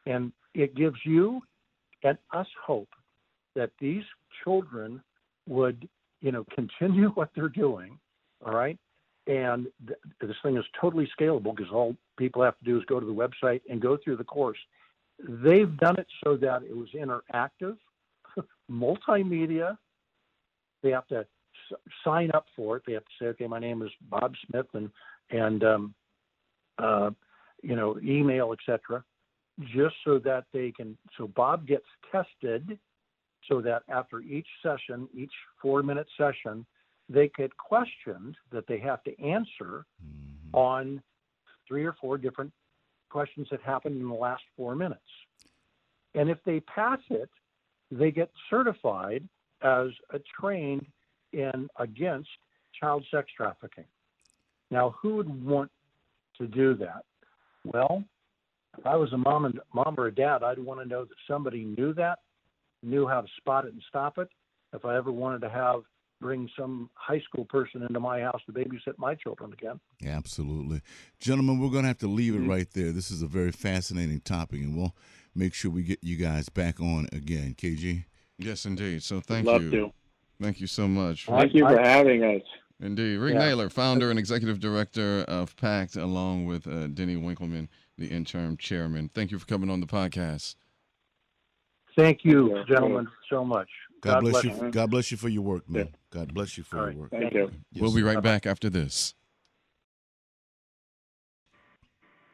and 0.06 0.32
it 0.54 0.74
gives 0.74 0.98
you 1.04 1.42
and 2.02 2.16
us 2.32 2.46
hope 2.64 2.88
that 3.54 3.70
these 3.80 4.04
children 4.44 5.02
would, 5.48 5.88
you 6.20 6.32
know, 6.32 6.44
continue 6.54 7.08
what 7.10 7.30
they're 7.34 7.48
doing. 7.48 7.98
All 8.44 8.52
right. 8.52 8.78
And 9.26 9.66
th- 9.86 9.98
this 10.20 10.36
thing 10.42 10.56
is 10.56 10.64
totally 10.80 11.08
scalable 11.18 11.56
because 11.56 11.72
all 11.72 11.96
people 12.16 12.42
have 12.42 12.56
to 12.58 12.64
do 12.64 12.78
is 12.78 12.84
go 12.84 13.00
to 13.00 13.06
the 13.06 13.12
website 13.12 13.60
and 13.68 13.80
go 13.80 13.96
through 14.02 14.16
the 14.16 14.24
course. 14.24 14.58
They've 15.18 15.74
done 15.78 15.98
it 15.98 16.06
so 16.22 16.36
that 16.36 16.62
it 16.62 16.76
was 16.76 16.88
interactive, 16.94 17.76
multimedia. 18.70 19.76
They 20.82 20.90
have 20.90 21.08
to 21.08 21.20
s- 21.20 21.78
sign 22.04 22.30
up 22.34 22.46
for 22.54 22.76
it. 22.76 22.84
They 22.86 22.92
have 22.92 23.04
to 23.04 23.10
say, 23.18 23.26
okay, 23.28 23.46
my 23.48 23.58
name 23.58 23.82
is 23.82 23.90
Bob 24.08 24.34
Smith, 24.46 24.66
and 24.74 24.90
and 25.30 25.64
um, 25.64 25.94
uh, 26.78 27.10
you 27.66 27.74
know, 27.74 27.98
email, 28.02 28.52
etc. 28.52 29.02
Just 29.60 29.96
so 30.04 30.18
that 30.20 30.44
they 30.52 30.70
can. 30.70 30.96
So 31.18 31.26
Bob 31.26 31.66
gets 31.66 31.86
tested, 32.12 32.78
so 33.48 33.60
that 33.60 33.82
after 33.88 34.20
each 34.20 34.46
session, 34.62 35.08
each 35.14 35.32
four-minute 35.60 36.06
session, 36.16 36.64
they 37.08 37.30
get 37.36 37.56
questioned 37.56 38.36
that 38.52 38.66
they 38.66 38.78
have 38.78 39.02
to 39.04 39.20
answer 39.22 39.84
mm-hmm. 40.04 40.56
on 40.56 41.02
three 41.66 41.84
or 41.84 41.94
four 42.00 42.18
different 42.18 42.52
questions 43.10 43.48
that 43.50 43.60
happened 43.62 44.00
in 44.00 44.08
the 44.08 44.14
last 44.14 44.42
four 44.56 44.74
minutes. 44.74 45.00
And 46.14 46.28
if 46.28 46.38
they 46.44 46.60
pass 46.60 47.00
it, 47.10 47.30
they 47.90 48.10
get 48.10 48.30
certified 48.50 49.28
as 49.62 49.88
a 50.12 50.20
trained 50.40 50.86
in 51.32 51.68
against 51.78 52.28
child 52.78 53.04
sex 53.10 53.28
trafficking. 53.36 53.84
Now, 54.70 54.94
who 55.00 55.16
would 55.16 55.44
want 55.44 55.70
to 56.38 56.46
do 56.46 56.74
that? 56.74 57.04
Well, 57.72 58.04
if 58.78 58.86
I 58.86 58.96
was 58.96 59.12
a 59.12 59.16
mom 59.18 59.44
and 59.44 59.58
mom 59.74 59.96
or 59.98 60.06
a 60.06 60.14
dad, 60.14 60.42
I'd 60.42 60.58
want 60.58 60.80
to 60.80 60.86
know 60.86 61.04
that 61.04 61.14
somebody 61.28 61.64
knew 61.64 61.92
that, 61.94 62.20
knew 62.82 63.06
how 63.06 63.20
to 63.20 63.28
spot 63.38 63.64
it 63.64 63.72
and 63.72 63.82
stop 63.88 64.18
it. 64.18 64.28
If 64.72 64.84
I 64.84 64.96
ever 64.96 65.10
wanted 65.10 65.40
to 65.42 65.48
have 65.48 65.82
bring 66.20 66.48
some 66.58 66.88
high 66.94 67.20
school 67.20 67.44
person 67.44 67.82
into 67.82 68.00
my 68.00 68.20
house 68.20 68.40
to 68.46 68.52
babysit 68.52 68.96
my 68.98 69.14
children 69.14 69.52
again. 69.52 69.78
Absolutely. 70.06 70.80
Gentlemen, 71.20 71.58
we're 71.60 71.68
going 71.70 71.82
to 71.82 71.88
have 71.88 71.98
to 71.98 72.06
leave 72.08 72.34
it 72.34 72.38
Mm-hmm. 72.38 72.50
right 72.50 72.68
there. 72.72 72.90
This 72.92 73.10
is 73.10 73.22
a 73.22 73.26
very 73.26 73.52
fascinating 73.52 74.20
topic, 74.20 74.60
and 74.60 74.76
we'll 74.76 74.94
make 75.34 75.52
sure 75.54 75.70
we 75.70 75.82
get 75.82 75.98
you 76.02 76.16
guys 76.16 76.48
back 76.48 76.80
on 76.80 77.06
again. 77.12 77.54
KG? 77.56 78.04
Yes, 78.38 78.64
indeed. 78.64 79.02
So 79.02 79.20
thank 79.20 79.46
you. 79.46 79.52
Love 79.52 79.62
you. 79.62 79.70
to. 79.70 79.92
Thank 80.40 80.60
you 80.60 80.66
so 80.66 80.86
much. 80.88 81.26
Thank 81.26 81.54
you 81.54 81.66
for 81.66 81.80
having 81.80 82.22
us. 82.22 82.42
Indeed. 82.80 83.16
Rick 83.16 83.34
Yeah. 83.34 83.40
Naylor, 83.40 83.70
founder 83.70 84.10
and 84.10 84.18
executive 84.18 84.60
director 84.60 85.24
of 85.28 85.56
PACT, 85.56 85.96
along 85.96 86.46
with 86.46 86.66
uh, 86.66 86.88
Denny 86.88 87.16
Winkelman, 87.16 87.68
the 87.96 88.08
interim 88.08 88.56
chairman. 88.56 89.10
Thank 89.14 89.30
you 89.30 89.38
for 89.38 89.46
coming 89.46 89.70
on 89.70 89.80
the 89.80 89.86
podcast. 89.86 90.56
Thank 91.96 92.24
you, 92.24 92.62
gentlemen, 92.68 93.08
so 93.30 93.42
much. 93.42 93.68
God, 94.02 94.20
bless, 94.20 94.44
you. 94.44 94.50
you. 94.50 94.70
God 94.70 94.90
bless 94.90 95.10
you 95.10 95.16
for 95.16 95.28
your 95.30 95.42
work, 95.42 95.68
man. 95.68 95.86
Yeah. 95.86 95.96
God 96.10 96.34
bless 96.34 96.58
you 96.58 96.64
for 96.64 96.78
All 96.78 96.90
your 96.90 97.00
work. 97.00 97.10
Thank 97.10 97.32
you. 97.32 97.50
Yes, 97.72 97.80
we'll 97.80 97.94
be 97.94 98.02
right 98.02 98.22
back 98.22 98.46
after 98.46 98.68
this. 98.68 99.14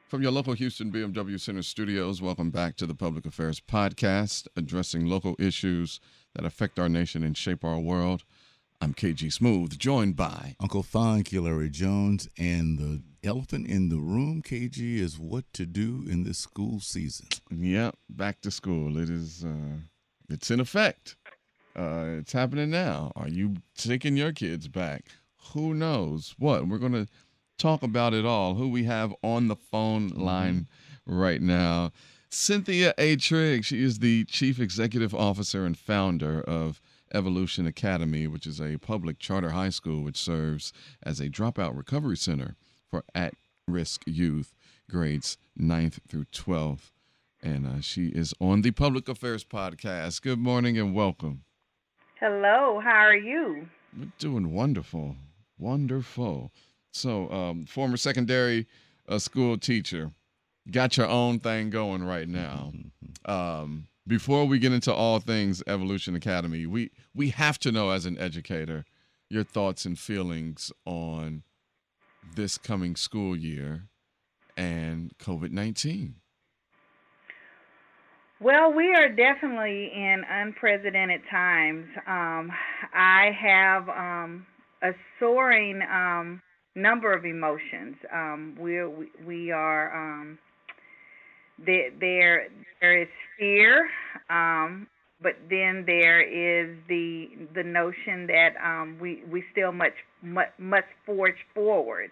From 0.09 0.21
your 0.21 0.33
local 0.33 0.53
Houston 0.53 0.91
BMW 0.93 1.41
Center 1.41 1.63
studios, 1.63 2.21
welcome 2.21 2.51
back 2.51 2.77
to 2.77 2.87
the 2.87 2.95
Public 2.95 3.25
Affairs 3.25 3.61
Podcast, 3.61 4.47
addressing 4.57 5.07
local 5.07 5.37
issues 5.39 6.01
that 6.35 6.45
affect 6.45 6.79
our 6.79 6.89
nation 6.89 7.23
and 7.23 7.35
shape 7.37 7.65
our 7.65 7.79
world. 7.79 8.25
I'm 8.83 8.95
KG 8.95 9.33
Smooth, 9.33 9.79
joined 9.79 10.17
by 10.17 10.57
Uncle 10.59 10.85
you, 11.31 11.43
Larry 11.43 11.71
Jones. 11.71 12.29
And 12.37 12.79
the 12.81 13.03
elephant 13.23 13.69
in 13.69 13.91
the 13.91 13.99
room, 14.01 14.43
KG, 14.43 14.99
is 14.99 15.21
what 15.21 15.45
to 15.53 15.67
do 15.67 16.05
in 16.11 16.25
this 16.25 16.39
school 16.39 16.81
season. 16.81 17.29
Yep, 17.49 17.97
back 18.11 18.41
to 18.41 18.51
school. 18.51 18.99
It 18.99 19.09
is 19.09 19.45
uh 19.45 19.77
it's 20.29 20.51
in 20.51 20.59
effect. 20.59 21.15
Uh 21.77 22.17
it's 22.19 22.33
happening 22.33 22.71
now. 22.71 23.13
Are 23.15 23.29
you 23.29 23.55
taking 23.77 24.17
your 24.17 24.33
kids 24.33 24.67
back? 24.69 25.05
who 25.55 25.75
knows 25.75 26.37
what? 26.39 26.69
We're 26.69 26.79
going 26.79 26.93
to 26.93 27.09
talk 27.59 27.83
about 27.83 28.15
it 28.15 28.25
all. 28.25 28.55
Who 28.55 28.69
we 28.69 28.85
have 28.85 29.13
on 29.25 29.49
the 29.49 29.57
phone 29.57 30.11
Mm-hmm. 30.11 30.23
line 30.23 30.69
right 31.07 31.43
now. 31.43 31.91
Cynthia 32.31 32.95
A. 32.97 33.17
Trigg. 33.17 33.65
She 33.65 33.83
is 33.83 33.99
the 33.99 34.25
Chief 34.27 34.61
Executive 34.61 35.13
Officer 35.15 35.65
and 35.67 35.77
founder 35.77 36.41
of 36.43 36.81
Evolution 37.15 37.67
Academy, 37.67 38.27
which 38.27 38.47
is 38.47 38.61
a 38.61 38.79
public 38.79 39.19
charter 39.19 39.51
high 39.51 39.71
school 39.71 40.03
which 40.03 40.17
serves 40.17 40.73
as 41.03 41.21
a 41.21 41.29
dropout 41.29 41.77
recovery 41.77 42.17
center 42.17 42.57
for 42.91 43.05
at 43.15 43.35
risk 43.69 44.03
youth, 44.07 44.55
grades 44.91 45.39
9th 45.59 45.99
through 46.09 46.27
12th. 46.27 46.91
And 47.43 47.67
uh, 47.67 47.81
she 47.81 48.09
is 48.09 48.35
on 48.41 48.63
the 48.63 48.71
Public 48.71 49.09
Affairs 49.09 49.45
Podcast. 49.45 50.23
Good 50.23 50.39
morning 50.39 50.79
and 50.79 50.95
welcome. 50.95 51.43
Hello, 52.21 52.81
how 52.81 53.07
are 53.07 53.17
you? 53.17 53.69
We're 53.99 54.13
doing 54.19 54.53
wonderful. 54.53 55.17
Wonderful. 55.59 56.53
So, 56.93 57.31
um, 57.33 57.67
former 57.67 57.97
secondary 57.97 58.67
uh, 59.09 59.19
school 59.19 59.59
teacher, 59.59 60.13
got 60.71 60.97
your 60.97 61.09
own 61.09 61.41
thing 61.41 61.71
going 61.71 62.05
right 62.05 62.29
now. 62.29 62.73
Um, 63.25 63.87
before 64.07 64.45
we 64.45 64.59
get 64.59 64.73
into 64.73 64.93
all 64.93 65.21
things 65.21 65.63
Evolution 65.67 66.15
Academy, 66.15 66.67
we 66.67 66.91
we 67.15 67.31
have 67.31 67.59
to 67.61 67.73
know 67.73 67.91
as 67.91 68.07
an 68.07 68.19
educator 68.19 68.85
your 69.29 69.45
thoughts 69.45 69.85
and 69.85 69.99
feelings 69.99 70.71
on 70.85 71.43
this 72.35 72.59
coming 72.59 72.97
school 72.97 73.37
year 73.37 73.89
and 74.57 75.13
COVID 75.19 75.51
nineteen. 75.51 76.17
Well, 78.41 78.73
we 78.73 78.93
are 78.93 79.09
definitely 79.09 79.93
in 79.95 80.25
unprecedented 80.29 81.21
times. 81.31 81.87
Um, 82.09 82.51
I 82.93 83.31
have 83.41 83.89
um, 83.89 84.47
a 84.83 84.91
soaring 85.21 85.81
um, 85.83 86.43
number 86.75 87.13
of 87.13 87.25
emotions. 87.25 87.97
Um, 88.13 88.57
we 88.59 88.83
we 89.25 89.53
are 89.53 89.95
um, 89.95 90.39
there. 91.59 92.49
There 92.81 93.01
is 93.03 93.09
fear, 93.39 93.89
um, 94.29 94.89
but 95.23 95.35
then 95.49 95.85
there 95.87 96.21
is 96.21 96.77
the 96.89 97.29
the 97.55 97.63
notion 97.63 98.27
that 98.27 98.55
um, 98.63 98.99
we 99.01 99.23
we 99.31 99.45
still 99.53 99.73
much, 99.73 99.95
much 100.23 100.49
must 100.59 100.89
forge 101.07 101.37
forward. 101.55 102.11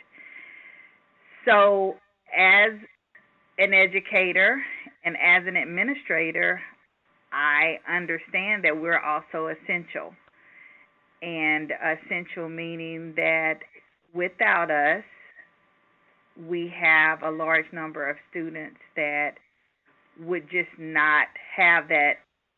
So 1.46 1.96
as 2.36 2.72
an 3.58 3.74
educator 3.74 4.62
and 5.04 5.16
as 5.16 5.46
an 5.46 5.56
administrator, 5.56 6.60
I 7.32 7.78
understand 7.88 8.64
that 8.64 8.80
we're 8.80 8.98
also 8.98 9.48
essential. 9.48 10.14
And 11.22 11.72
essential 11.72 12.48
meaning 12.48 13.12
that 13.16 13.58
without 14.14 14.70
us, 14.70 15.04
we 16.48 16.72
have 16.80 17.22
a 17.22 17.30
large 17.30 17.66
number 17.72 18.08
of 18.08 18.16
students 18.30 18.78
that 18.96 19.32
would 20.20 20.44
just 20.50 20.70
not 20.78 21.28
have 21.56 21.88
that 21.88 22.14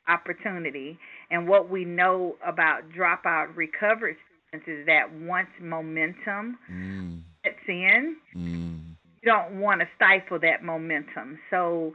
opportunity. 0.09 0.99
And 1.31 1.49
what 1.49 1.71
we 1.71 1.85
know 1.85 2.37
about 2.47 2.91
dropout 2.97 3.57
recovery 3.57 4.17
students 4.49 4.69
is 4.69 4.87
that 4.87 5.13
once 5.13 5.49
momentum 5.61 6.59
Mm, 6.71 7.23
sets 7.45 7.57
in, 7.69 8.17
mm, 8.37 8.81
you 9.23 9.31
don't 9.31 9.61
want 9.61 9.81
to 9.81 9.87
stifle 9.97 10.39
that 10.41 10.63
momentum. 10.65 11.39
So 11.51 11.93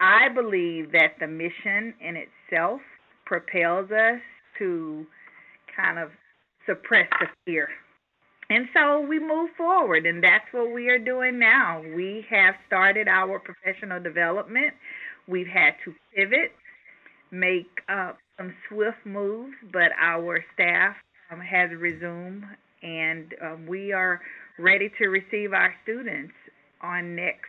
I 0.00 0.28
believe 0.28 0.92
that 0.92 1.18
the 1.20 1.26
mission 1.26 1.94
in 2.00 2.16
itself 2.16 2.80
propels 3.26 3.90
us 3.90 4.20
to 4.58 5.06
kind 5.76 5.98
of 5.98 6.10
suppress 6.66 7.08
the 7.20 7.26
fear. 7.44 7.68
And 8.50 8.68
so 8.74 9.00
we 9.00 9.20
move 9.20 9.50
forward, 9.56 10.06
and 10.06 10.24
that's 10.24 10.44
what 10.50 10.72
we 10.74 10.88
are 10.88 10.98
doing 10.98 11.38
now. 11.38 11.80
We 11.94 12.26
have 12.30 12.56
started 12.66 13.06
our 13.06 13.38
professional 13.38 14.02
development. 14.02 14.74
We've 15.28 15.46
had 15.46 15.74
to 15.84 15.94
pivot, 16.12 16.50
make 17.30 17.68
uh, 17.88 18.12
some 18.36 18.52
swift 18.68 19.06
moves, 19.06 19.54
but 19.72 19.92
our 20.00 20.44
staff 20.52 20.96
um, 21.30 21.40
has 21.40 21.70
resumed, 21.78 22.42
and 22.82 23.32
um, 23.40 23.66
we 23.68 23.92
are 23.92 24.20
ready 24.58 24.90
to 24.98 25.06
receive 25.06 25.52
our 25.52 25.72
students 25.84 26.34
on 26.82 27.14
next 27.14 27.46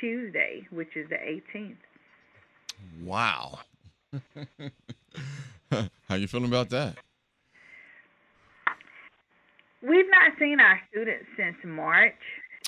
Tuesday, 0.00 0.64
which 0.70 0.96
is 0.96 1.08
the 1.08 1.16
18th. 1.16 1.74
wow. 3.02 3.58
How 6.08 6.14
you 6.14 6.28
feeling 6.28 6.48
about 6.48 6.70
that? 6.70 6.98
We've 9.82 10.06
not 10.10 10.38
seen 10.38 10.60
our 10.60 10.78
students 10.90 11.26
since 11.36 11.56
March, 11.64 12.14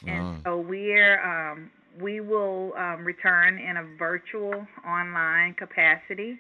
and 0.07 0.23
Ah. 0.23 0.37
so 0.45 0.59
we're 0.59 1.21
um, 1.23 1.71
we 2.01 2.21
will 2.21 2.73
um, 2.77 3.05
return 3.05 3.59
in 3.59 3.77
a 3.77 3.85
virtual 3.99 4.67
online 4.87 5.55
capacity, 5.55 6.39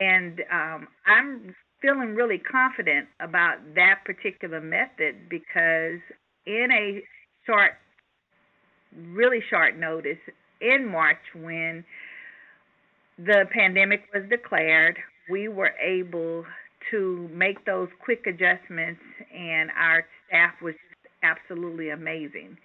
and 0.00 0.42
um, 0.52 0.88
I'm 1.06 1.54
feeling 1.80 2.14
really 2.14 2.38
confident 2.38 3.06
about 3.20 3.58
that 3.74 4.00
particular 4.04 4.60
method 4.60 5.28
because 5.28 6.00
in 6.46 6.68
a 6.72 7.02
short, 7.46 7.72
really 9.12 9.40
short 9.48 9.76
notice 9.76 10.18
in 10.60 10.88
March 10.90 11.20
when 11.34 11.84
the 13.18 13.44
pandemic 13.52 14.02
was 14.12 14.24
declared, 14.28 14.96
we 15.30 15.48
were 15.48 15.72
able 15.80 16.44
to 16.90 17.28
make 17.32 17.64
those 17.64 17.88
quick 18.04 18.26
adjustments, 18.26 19.00
and 19.34 19.70
our 19.78 20.04
staff 20.28 20.54
was 20.62 20.74
absolutely 21.22 21.90
amazing. 21.90 22.56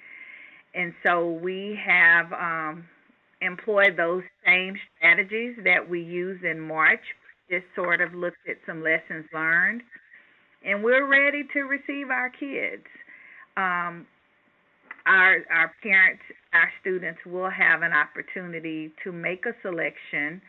And 0.74 0.94
so 1.04 1.32
we 1.32 1.78
have 1.86 2.32
um, 2.34 2.86
employed 3.42 3.96
those 3.98 4.24
same 4.46 4.76
strategies 4.98 5.56
that 5.64 5.90
we 5.90 6.02
used 6.02 6.44
in 6.44 6.60
March, 6.60 7.02
just 7.50 7.66
sort 7.76 8.02
of 8.02 8.14
looked 8.14 8.48
at 8.50 8.58
some 8.66 8.84
lessons 8.84 9.26
learned, 9.34 9.82
and 10.64 10.84
we're 10.84 11.08
ready 11.08 11.44
to 11.54 11.62
receive 11.62 12.10
our 12.10 12.30
kids. 12.30 12.86
Um, 13.58 14.06
our 15.06 15.38
our 15.52 15.72
parents, 15.82 16.22
our 16.54 16.70
students 16.80 17.20
will 17.26 17.50
have 17.50 17.82
an 17.82 17.92
opportunity 17.92 18.92
to 19.04 19.12
make 19.12 19.46
a 19.46 19.54
selection 19.62 20.42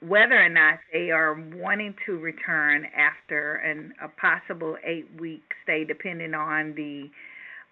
whether 0.00 0.42
or 0.42 0.48
not 0.48 0.78
they 0.92 1.10
are 1.10 1.34
wanting 1.54 1.94
to 2.06 2.18
return 2.18 2.86
after 2.96 3.56
an, 3.56 3.92
a 4.02 4.08
possible 4.08 4.76
eight 4.84 5.08
week 5.18 5.42
stay, 5.62 5.84
depending 5.84 6.34
on 6.34 6.74
the 6.74 7.10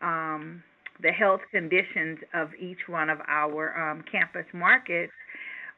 um, 0.05 0.63
the 1.03 1.11
health 1.11 1.41
conditions 1.51 2.19
of 2.35 2.51
each 2.61 2.89
one 2.89 3.11
of 3.11 3.19
our 3.27 3.91
um, 3.91 4.05
campus 4.11 4.47
markets. 4.53 5.13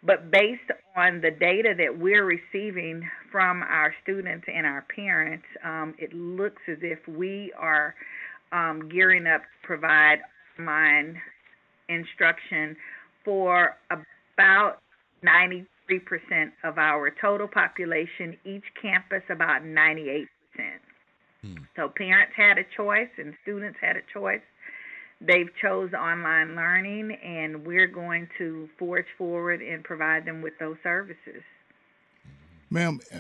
But 0.02 0.30
based 0.30 0.70
on 0.96 1.22
the 1.22 1.30
data 1.30 1.72
that 1.78 1.98
we're 1.98 2.24
receiving 2.24 3.08
from 3.32 3.62
our 3.62 3.94
students 4.02 4.46
and 4.52 4.66
our 4.66 4.84
parents, 4.94 5.46
um, 5.64 5.94
it 5.98 6.12
looks 6.12 6.60
as 6.68 6.76
if 6.82 6.98
we 7.08 7.52
are 7.58 7.94
um, 8.52 8.88
gearing 8.92 9.26
up 9.26 9.40
to 9.40 9.66
provide 9.66 10.18
online 10.58 11.20
instruction 11.88 12.76
for 13.24 13.76
about 13.90 14.78
93% 15.90 16.52
of 16.62 16.78
our 16.78 17.10
total 17.20 17.48
population, 17.48 18.36
each 18.44 18.64
campus 18.80 19.22
about 19.30 19.62
98%. 19.62 20.26
Hmm. 21.42 21.54
So 21.76 21.88
parents 21.88 22.32
had 22.36 22.58
a 22.58 22.64
choice 22.76 23.08
and 23.18 23.34
students 23.42 23.78
had 23.80 23.96
a 23.96 24.02
choice. 24.12 24.40
They've 25.20 25.50
chose 25.60 25.92
online 25.92 26.54
learning 26.56 27.16
and 27.24 27.66
we're 27.66 27.86
going 27.86 28.28
to 28.38 28.68
forge 28.78 29.06
forward 29.16 29.62
and 29.62 29.84
provide 29.84 30.24
them 30.24 30.42
with 30.42 30.54
those 30.58 30.76
services. 30.82 31.42
Ma'am, 32.70 32.98
uh, 33.14 33.18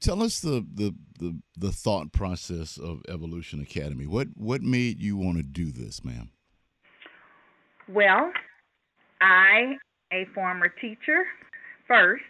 tell 0.00 0.22
us 0.22 0.40
the, 0.40 0.64
the, 0.72 0.94
the, 1.18 1.38
the 1.56 1.72
thought 1.72 2.12
process 2.12 2.78
of 2.78 3.02
Evolution 3.08 3.60
Academy. 3.60 4.06
What 4.06 4.28
what 4.36 4.62
made 4.62 5.02
you 5.02 5.16
want 5.16 5.38
to 5.38 5.42
do 5.42 5.72
this, 5.72 6.04
ma'am? 6.04 6.30
Well, 7.88 8.30
I, 9.20 9.76
a 10.12 10.26
former 10.34 10.68
teacher 10.68 11.24
first, 11.86 12.24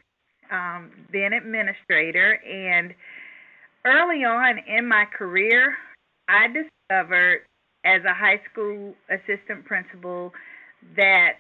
um, 0.51 0.91
then 1.13 1.33
administrator, 1.33 2.39
and 2.45 2.95
early 3.85 4.25
on 4.25 4.59
in 4.67 4.87
my 4.87 5.05
career, 5.07 5.77
I 6.29 6.47
discovered 6.49 7.43
as 7.85 8.03
a 8.05 8.15
high 8.15 8.41
school 8.51 8.95
assistant 9.11 9.65
principal 9.65 10.33
that 10.97 11.35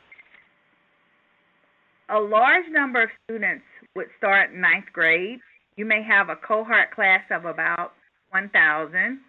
a 2.08 2.18
large 2.18 2.64
number 2.70 3.02
of 3.02 3.10
students 3.24 3.64
would 3.96 4.08
start 4.18 4.54
ninth 4.54 4.86
grade. 4.92 5.38
You 5.76 5.84
may 5.84 6.02
have 6.02 6.28
a 6.28 6.36
cohort 6.36 6.90
class 6.94 7.22
of 7.30 7.44
about 7.44 7.92
1,000, 8.30 9.20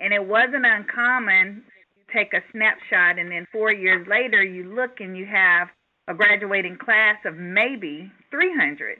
and 0.00 0.12
it 0.12 0.24
wasn't 0.24 0.64
uncommon 0.64 1.64
to 1.96 2.16
take 2.16 2.32
a 2.32 2.40
snapshot 2.52 3.18
and 3.18 3.30
then 3.30 3.46
four 3.52 3.72
years 3.72 4.06
later 4.08 4.42
you 4.42 4.74
look 4.74 5.00
and 5.00 5.16
you 5.16 5.26
have 5.26 5.68
a 6.08 6.14
graduating 6.14 6.76
class 6.76 7.16
of 7.24 7.36
maybe 7.36 8.10
300. 8.30 8.98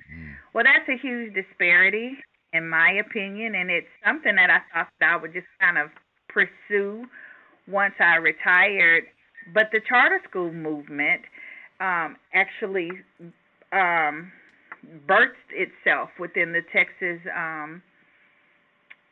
Well, 0.54 0.64
that's 0.64 0.88
a 0.88 1.00
huge 1.00 1.34
disparity 1.34 2.16
in 2.54 2.68
my 2.68 2.92
opinion, 3.04 3.56
and 3.56 3.68
it's 3.68 3.88
something 4.06 4.36
that 4.36 4.48
I 4.48 4.60
thought 4.72 4.88
that 5.00 5.12
I 5.12 5.16
would 5.16 5.32
just 5.32 5.46
kind 5.60 5.76
of 5.76 5.90
pursue 6.28 7.04
once 7.66 7.94
I 7.98 8.16
retired. 8.16 9.04
But 9.52 9.66
the 9.72 9.80
charter 9.86 10.20
school 10.30 10.52
movement 10.52 11.22
um, 11.80 12.16
actually 12.32 12.90
um, 13.72 14.30
birthed 15.06 15.50
itself 15.50 16.10
within 16.20 16.52
the 16.52 16.62
Texas 16.72 17.20
um, 17.36 17.82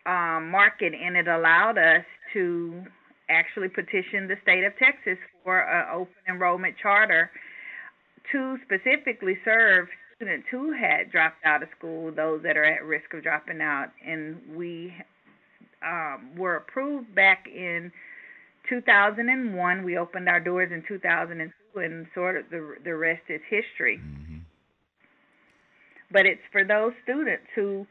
um, 0.07 0.49
market, 0.51 0.93
and 0.95 1.17
it 1.17 1.27
allowed 1.27 1.79
us 1.79 2.05
to 2.35 2.85
actually 3.29 3.69
petition 3.69 4.29
the 4.29 4.37
state 4.43 4.63
of 4.65 4.73
Texas 4.79 5.19
for 5.43 5.59
an 5.59 5.87
open 5.93 6.15
enrollment 6.29 6.77
charter 6.81 7.31
to 8.33 8.57
specifically 8.65 9.39
serve 9.45 9.89
students 10.17 10.47
who 10.51 10.73
had 10.73 11.11
dropped 11.11 11.45
out 11.45 11.63
of 11.63 11.69
school, 11.77 12.13
those 12.13 12.43
that 12.43 12.57
are 12.57 12.65
at 12.65 12.85
risk 12.85 13.13
of 13.15 13.23
dropping 13.23 13.61
out, 13.61 13.89
and 14.07 14.37
we 14.55 14.95
um, 15.85 16.31
were 16.37 16.57
approved 16.57 17.15
back 17.15 17.47
in 17.47 17.93
2001. 18.69 19.85
We 19.85 19.99
opened 19.99 20.29
our 20.29 20.41
doors 20.41 20.71
in 20.73 20.83
2002, 20.87 21.81
and 21.81 22.07
sort 22.15 22.37
of 22.37 22.45
the 22.51 22.77
the 22.85 22.95
rest 22.95 23.23
is 23.29 23.41
history. 23.49 23.99
Mm-hmm. 23.99 24.39
But 26.13 26.27
it's 26.27 26.43
for 26.53 26.65
those 26.65 26.93
students 27.03 27.47
who 27.55 27.87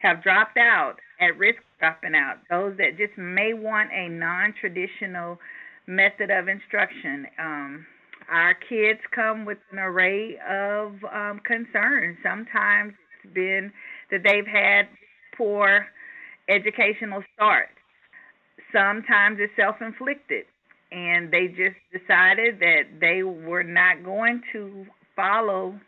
have 0.00 0.22
dropped 0.22 0.58
out, 0.58 0.96
at 1.20 1.38
risk 1.38 1.58
of 1.58 1.78
dropping 1.78 2.14
out, 2.14 2.38
those 2.50 2.76
that 2.78 2.98
just 2.98 3.16
may 3.16 3.54
want 3.54 3.90
a 3.92 4.08
non-traditional 4.08 5.38
method 5.86 6.30
of 6.30 6.48
instruction. 6.48 7.26
Um, 7.38 7.86
our 8.30 8.54
kids 8.54 9.00
come 9.14 9.44
with 9.44 9.58
an 9.70 9.78
array 9.78 10.36
of 10.48 10.92
um, 11.12 11.40
concerns. 11.44 12.18
Sometimes 12.22 12.94
it's 13.24 13.34
been 13.34 13.72
that 14.10 14.22
they've 14.24 14.46
had 14.46 14.88
poor 15.36 15.86
educational 16.48 17.22
starts. 17.34 17.72
Sometimes 18.72 19.38
it's 19.40 19.52
self 19.56 19.76
inflicted, 19.80 20.44
and 20.90 21.30
they 21.30 21.48
just 21.48 21.76
decided 21.92 22.58
that 22.60 23.00
they 23.00 23.22
were 23.22 23.64
not 23.64 24.04
going 24.04 24.42
to 24.52 24.86
follow 25.14 25.78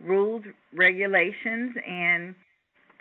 rules, 0.00 0.42
regulations, 0.74 1.74
and 1.88 2.34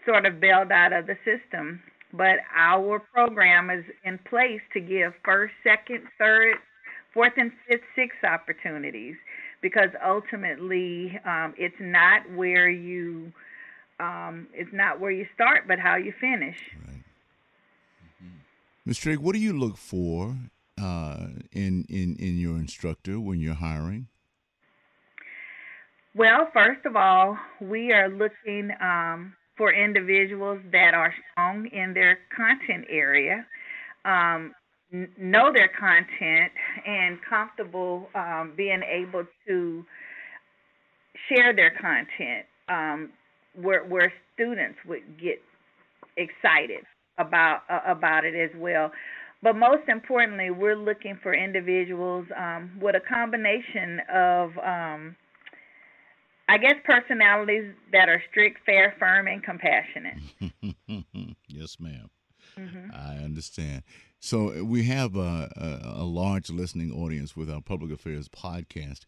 sort 0.05 0.25
of 0.25 0.39
bailed 0.39 0.71
out 0.71 0.93
of 0.93 1.05
the 1.07 1.15
system. 1.25 1.81
But 2.13 2.39
our 2.55 2.99
program 3.13 3.69
is 3.69 3.83
in 4.03 4.19
place 4.29 4.61
to 4.73 4.79
give 4.79 5.13
first, 5.25 5.53
second, 5.63 6.03
third, 6.19 6.55
fourth, 7.13 7.33
and 7.37 7.51
fifth, 7.67 7.83
sixth 7.95 8.23
opportunities 8.23 9.15
because 9.61 9.89
ultimately 10.05 11.19
um, 11.25 11.53
it's 11.57 11.75
not 11.79 12.29
where 12.31 12.69
you 12.69 13.31
um, 13.99 14.47
it's 14.53 14.73
not 14.73 14.99
where 14.99 15.11
you 15.11 15.25
start, 15.33 15.63
but 15.67 15.79
how 15.79 15.95
you 15.95 16.13
finish. 16.19 16.57
Right. 16.85 17.03
Mm-hmm. 18.21 18.37
Ms. 18.85 18.97
Trigg, 18.97 19.19
what 19.19 19.33
do 19.33 19.39
you 19.39 19.57
look 19.57 19.77
for 19.77 20.35
uh, 20.81 21.27
in 21.51 21.85
in 21.89 22.15
in 22.19 22.37
your 22.37 22.57
instructor 22.57 23.19
when 23.19 23.39
you're 23.39 23.53
hiring? 23.53 24.07
Well, 26.15 26.49
first 26.53 26.85
of 26.85 26.95
all, 26.95 27.37
we 27.59 27.91
are 27.91 28.07
looking 28.07 28.71
um, 28.79 29.33
for 29.57 29.73
individuals 29.73 30.59
that 30.71 30.93
are 30.93 31.13
strong 31.31 31.67
in 31.67 31.93
their 31.93 32.19
content 32.35 32.85
area, 32.87 33.45
um, 34.05 34.53
know 34.93 35.51
their 35.51 35.69
content, 35.69 36.51
and 36.85 37.17
comfortable 37.27 38.09
um, 38.15 38.53
being 38.55 38.81
able 38.83 39.25
to 39.47 39.85
share 41.29 41.53
their 41.53 41.71
content. 41.71 42.45
Um, 42.69 43.11
where 43.55 43.83
where 43.83 44.11
students 44.33 44.79
would 44.87 45.19
get 45.19 45.41
excited 46.17 46.83
about 47.17 47.61
uh, 47.69 47.79
about 47.85 48.25
it 48.25 48.35
as 48.35 48.49
well. 48.57 48.91
But 49.41 49.57
most 49.57 49.89
importantly, 49.89 50.51
we're 50.51 50.77
looking 50.77 51.19
for 51.21 51.33
individuals 51.33 52.25
um, 52.37 52.79
with 52.81 52.95
a 52.95 53.01
combination 53.01 53.99
of, 54.09 54.51
um, 54.59 55.17
I 56.47 56.57
guess, 56.57 56.75
personalities 56.85 57.73
that 57.91 58.07
are 58.07 58.23
strict, 58.31 58.59
fair, 58.65 58.95
firm, 58.97 59.27
and 59.27 59.43
compassionate. 59.43 60.15
yes, 61.49 61.75
madam 61.77 62.09
mm-hmm. 62.57 62.89
I 62.93 63.23
understand. 63.23 63.83
So 64.23 64.63
we 64.63 64.85
have 64.85 65.17
a, 65.17 65.51
a, 65.57 66.01
a 66.01 66.05
large 66.05 66.49
listening 66.49 66.93
audience 66.93 67.35
with 67.35 67.51
our 67.51 67.59
public 67.59 67.91
affairs 67.91 68.29
podcast. 68.29 69.01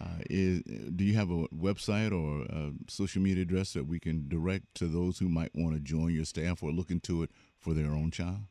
Uh, 0.00 0.18
is 0.30 0.62
do 0.94 1.02
you 1.02 1.14
have 1.14 1.28
a 1.28 1.48
website 1.48 2.12
or 2.12 2.44
a 2.44 2.70
social 2.88 3.20
media 3.20 3.42
address 3.42 3.72
that 3.72 3.88
we 3.88 3.98
can 3.98 4.28
direct 4.28 4.72
to 4.76 4.86
those 4.86 5.18
who 5.18 5.28
might 5.28 5.50
want 5.56 5.74
to 5.74 5.80
join 5.80 6.14
your 6.14 6.24
staff 6.24 6.62
or 6.62 6.70
look 6.70 6.92
into 6.92 7.24
it 7.24 7.32
for 7.58 7.74
their 7.74 7.90
own 7.90 8.12
child? 8.12 8.42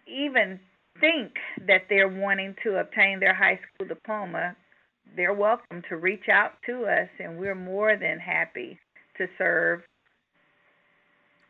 even 0.07 0.59
think 1.01 1.35
that 1.67 1.83
they're 1.89 2.09
wanting 2.09 2.55
to 2.63 2.77
obtain 2.77 3.21
their 3.21 3.35
high 3.35 3.59
school 3.59 3.89
diploma, 3.89 4.57
they're 5.17 5.35
welcome 5.35 5.83
to 5.89 5.97
reach 5.97 6.29
out 6.33 6.53
to 6.67 6.85
us, 6.85 7.09
and 7.19 7.39
we're 7.39 7.55
more 7.55 7.97
than 7.97 8.19
happy 8.19 8.79
to 9.19 9.27
serve. 9.39 9.83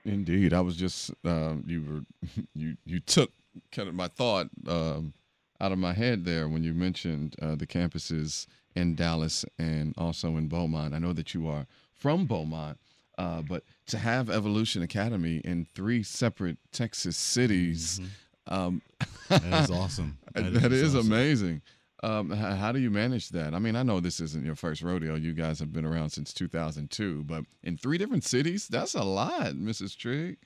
Indeed, 0.05 0.53
I 0.53 0.61
was 0.61 0.77
just 0.77 1.13
uh, 1.25 1.55
you 1.65 1.83
were 1.83 2.29
you 2.55 2.77
you 2.85 3.01
took 3.01 3.31
kind 3.73 3.89
of 3.89 3.95
my 3.95 4.09
thought 4.09 4.49
um, 4.67 5.15
out 5.61 5.73
of 5.73 5.79
my 5.79 5.93
head 5.93 6.25
there 6.25 6.49
when 6.49 6.63
you 6.63 6.75
mentioned 6.75 7.37
uh, 7.41 7.55
the 7.55 7.67
campuses 7.67 8.47
in 8.75 8.95
Dallas 8.95 9.45
and 9.59 9.95
also 9.97 10.37
in 10.37 10.49
Beaumont. 10.49 10.95
I 10.95 10.99
know 10.99 11.13
that 11.13 11.35
you 11.35 11.49
are 11.49 11.67
from 11.95 12.27
Beaumont, 12.27 12.79
uh, 13.19 13.43
but 13.43 13.65
to 13.87 13.99
have 13.99 14.31
Evolution 14.31 14.83
Academy 14.83 15.41
in 15.45 15.67
three 15.75 16.03
separate 16.03 16.59
Texas 16.73 17.17
cities, 17.17 18.01
mm-hmm. 18.01 18.55
um, 18.55 18.83
that 19.29 19.65
is 19.65 19.71
awesome. 19.71 20.19
that, 20.35 20.53
that 20.55 20.73
is, 20.73 20.83
is 20.83 20.97
awesome. 20.97 21.13
amazing. 21.13 21.63
Um, 22.03 22.31
how, 22.31 22.55
how, 22.55 22.73
do 22.73 22.81
you 22.81 22.91
manage 22.91 23.31
that? 23.31 23.55
I 23.55 23.59
mean, 23.59 23.77
I 23.77 23.83
know 23.83 23.99
this 23.99 24.21
isn't 24.21 24.45
your 24.45 24.57
first 24.57 24.83
rodeo. 24.83 25.15
You 25.15 25.33
guys 25.33 25.59
have 25.61 25.73
been 25.73 25.87
around 25.87 26.11
since 26.11 26.35
2002, 26.35 27.25
but 27.25 27.45
in 27.63 27.79
three 27.79 27.97
different 27.97 28.25
cities, 28.25 28.69
that's 28.69 28.95
a 28.95 29.05
lot, 29.05 29.55
Mrs. 29.55 29.97
Trigg. 29.97 30.37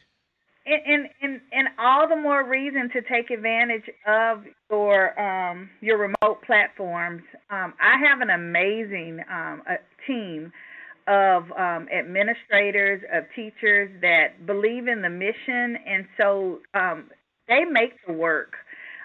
And, 0.64 0.80
and 0.86 1.07
and 1.07 1.07
all 1.78 2.08
the 2.08 2.16
more 2.16 2.44
reason 2.44 2.90
to 2.92 3.02
take 3.02 3.30
advantage 3.30 3.84
of 4.06 4.42
your 4.70 5.18
um, 5.18 5.70
your 5.80 5.98
remote 5.98 6.42
platforms. 6.44 7.22
Um, 7.50 7.74
I 7.80 7.96
have 8.04 8.20
an 8.20 8.30
amazing 8.30 9.20
um, 9.30 9.62
team 10.06 10.52
of 11.06 11.44
um, 11.52 11.88
administrators, 11.96 13.02
of 13.12 13.24
teachers 13.34 13.90
that 14.02 14.44
believe 14.44 14.88
in 14.88 15.02
the 15.02 15.08
mission, 15.08 15.78
and 15.86 16.06
so 16.20 16.58
um, 16.74 17.04
they 17.46 17.64
make 17.64 17.92
the 18.06 18.12
work 18.12 18.54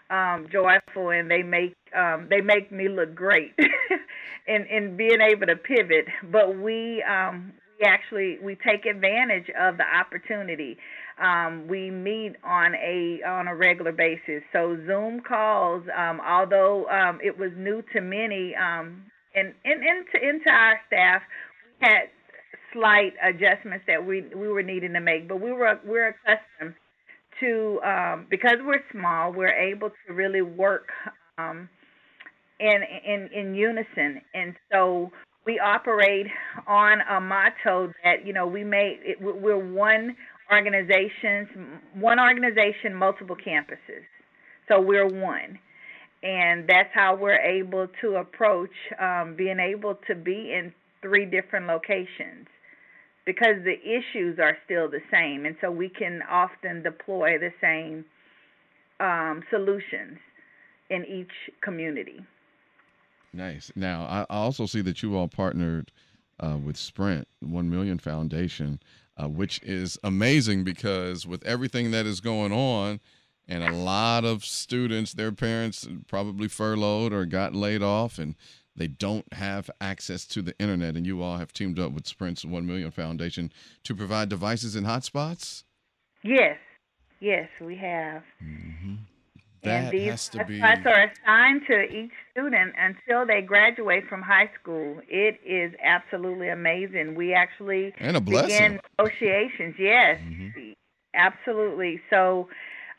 um, 0.09 0.47
joyful, 0.51 1.12
and 1.12 1.29
they 1.29 1.43
make 1.43 1.75
they 2.29 2.41
make 2.41 2.71
me 2.71 2.89
look 2.89 3.13
great 3.13 3.53
in 4.47 4.65
in 4.65 4.97
being 4.97 5.21
able 5.21 5.45
to 5.45 5.55
pivot. 5.55 6.05
But 6.31 6.57
we 6.57 7.03
we 7.79 7.86
actually 7.86 8.38
we 8.43 8.55
take 8.55 8.86
advantage 8.86 9.49
of 9.59 9.77
the 9.77 9.83
opportunity. 9.83 10.77
Um, 11.21 11.67
we 11.67 11.91
meet 11.91 12.34
on 12.43 12.73
a 12.76 13.21
on 13.28 13.47
a 13.47 13.56
regular 13.56 13.91
basis. 13.91 14.41
So 14.52 14.78
Zoom 14.88 15.21
calls, 15.21 15.84
um, 15.95 16.19
although 16.28 16.88
um, 16.89 17.19
it 17.23 17.38
was 17.38 17.52
new 17.56 17.84
to 17.93 18.02
many, 18.02 18.55
and, 18.55 18.97
and 19.36 19.53
into 19.66 20.28
into 20.28 20.49
our 20.49 20.80
staff, 20.88 21.22
we 21.82 21.88
had 21.88 22.09
slight 22.74 23.14
adjustments 23.24 23.86
that 23.88 24.05
we 24.05 24.22
we 24.36 24.47
were 24.47 24.64
needing 24.64 24.93
to 24.93 24.99
make, 24.99 25.28
but 25.28 25.39
we 25.39 25.51
were 25.51 25.80
we're 25.86 26.09
accustomed 26.09 26.76
to 27.39 27.80
um, 27.86 28.28
because 28.30 28.57
we're 28.64 28.84
small, 28.91 29.32
we're 29.32 29.55
able 29.55 29.89
to 29.89 30.14
really 30.14 30.41
work 30.41 30.89
um, 31.38 31.70
in 32.59 32.82
in 33.05 33.30
in 33.34 33.55
unison, 33.55 34.22
and 34.34 34.55
so 34.72 35.11
we 35.45 35.59
operate 35.59 36.28
on 36.68 36.99
a 37.01 37.20
motto 37.20 37.91
that 38.03 38.26
you 38.26 38.34
know 38.34 38.47
we 38.47 38.64
may 38.64 38.99
it, 39.03 39.18
we're 39.22 39.57
one 39.57 40.16
organization, 40.51 41.79
one 41.95 42.19
organization, 42.19 42.95
multiple 42.95 43.35
campuses, 43.35 44.05
so 44.67 44.79
we're 44.79 45.07
one. 45.07 45.59
And 46.21 46.67
that's 46.67 46.89
how 46.93 47.15
we're 47.15 47.39
able 47.39 47.87
to 48.01 48.15
approach 48.15 48.71
um, 48.99 49.35
being 49.35 49.59
able 49.59 49.95
to 50.07 50.15
be 50.15 50.53
in 50.53 50.73
three 51.01 51.25
different 51.25 51.67
locations 51.67 52.47
because 53.25 53.55
the 53.63 53.75
issues 53.81 54.39
are 54.39 54.57
still 54.65 54.89
the 54.89 55.01
same, 55.11 55.45
and 55.45 55.55
so 55.61 55.71
we 55.71 55.89
can 55.89 56.21
often 56.29 56.83
deploy 56.83 57.37
the 57.37 57.51
same 57.61 58.05
um, 58.99 59.43
solutions 59.49 60.17
in 60.89 61.05
each 61.05 61.31
community. 61.61 62.19
Nice. 63.33 63.71
Now, 63.75 64.03
I 64.03 64.21
I 64.29 64.37
also 64.37 64.65
see 64.65 64.81
that 64.81 65.01
you 65.01 65.15
all 65.17 65.27
partnered 65.27 65.91
uh, 66.39 66.57
with 66.63 66.77
Sprint, 66.77 67.27
One 67.39 67.69
Million 67.69 67.97
Foundation, 67.97 68.79
uh, 69.18 69.28
which 69.28 69.61
is 69.64 69.97
amazing 70.03 70.64
because 70.64 71.28
with 71.28 71.45
everything 71.45 71.91
that 71.91 72.05
is 72.05 72.22
going 72.22 72.51
on, 72.51 72.99
and 73.47 73.64
a 73.64 73.72
lot 73.74 74.24
of 74.24 74.45
students, 74.45 75.14
their 75.14 75.32
parents 75.32 75.88
probably 76.07 76.47
furloughed 76.47 77.11
or 77.11 77.26
got 77.26 77.53
laid 77.53 77.84
off, 77.84 78.18
and 78.18 78.36
they 78.76 78.88
don't 78.88 79.32
have 79.34 79.70
access 79.82 80.26
to 80.28 80.41
the 80.41 80.57
internet. 80.59 80.95
And 80.95 81.05
you 81.05 81.22
all 81.22 81.38
have 81.38 81.51
teamed 81.51 81.78
up 81.78 81.91
with 81.91 82.07
Sprint's 82.07 82.45
One 82.45 82.66
Million 82.66 82.91
Foundation 82.91 83.51
to 83.84 83.93
provide 83.93 84.30
devices 84.30 84.76
and 84.76 84.88
hotspots. 84.88 85.64
Yes, 86.24 86.57
yes, 87.20 87.49
we 87.59 87.76
have. 87.76 88.24
Mm-hmm. 88.41 88.95
That 89.64 89.84
and 89.86 89.91
these 89.93 90.09
has 90.09 90.28
to 90.30 90.43
be. 90.45 90.61
are 90.61 91.11
assigned 91.11 91.61
to 91.68 91.84
each 91.84 92.11
student 92.32 92.74
until 92.78 93.26
they 93.26 93.41
graduate 93.41 94.03
from 94.09 94.22
high 94.22 94.49
school. 94.59 94.97
It 95.07 95.39
is 95.45 95.74
absolutely 95.82 96.49
amazing. 96.49 97.16
We 97.16 97.34
actually 97.34 97.93
And 97.97 98.18
a 98.18 98.22
blessing. 98.22 98.47
begin 98.49 98.80
negotiations. 98.99 99.76
Yes, 99.80 100.20
Mhm. 100.22 100.74
absolutely. 101.14 102.01
So 102.09 102.49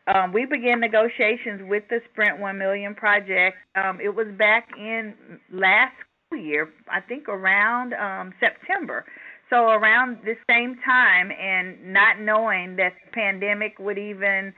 um, 0.07 0.33
we 0.33 0.45
began 0.47 0.81
negotiations 0.81 1.62
with 1.69 1.85
the 1.89 2.01
Sprint 2.11 2.39
One 2.39 2.59
Million 2.59 2.95
project. 2.95 3.57
Um, 3.75 4.01
it 4.01 4.15
was 4.15 4.29
back 4.37 4.69
in 4.79 5.15
last 5.51 5.95
school 6.27 6.39
year, 6.41 6.71
I 6.89 7.01
think 7.01 7.29
around 7.29 7.95
um, 7.95 8.33
September. 8.41 9.05
So 9.51 9.69
around 9.71 10.19
the 10.25 10.37
same 10.49 10.77
time, 10.85 11.31
and 11.31 11.93
not 11.93 12.19
knowing 12.21 12.77
that 12.77 12.95
the 13.05 13.11
pandemic 13.12 13.79
would 13.79 13.99
even 13.99 14.55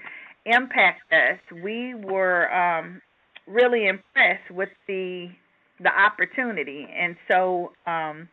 impact 0.47 1.13
us, 1.13 1.39
we 1.63 1.95
were 1.95 2.53
um, 2.55 3.01
really 3.47 3.87
impressed 3.87 4.51
with 4.51 4.71
the 4.87 5.29
the 5.79 5.91
opportunity, 5.91 6.89
and 6.97 7.17
so 7.29 7.73
um, 7.87 8.29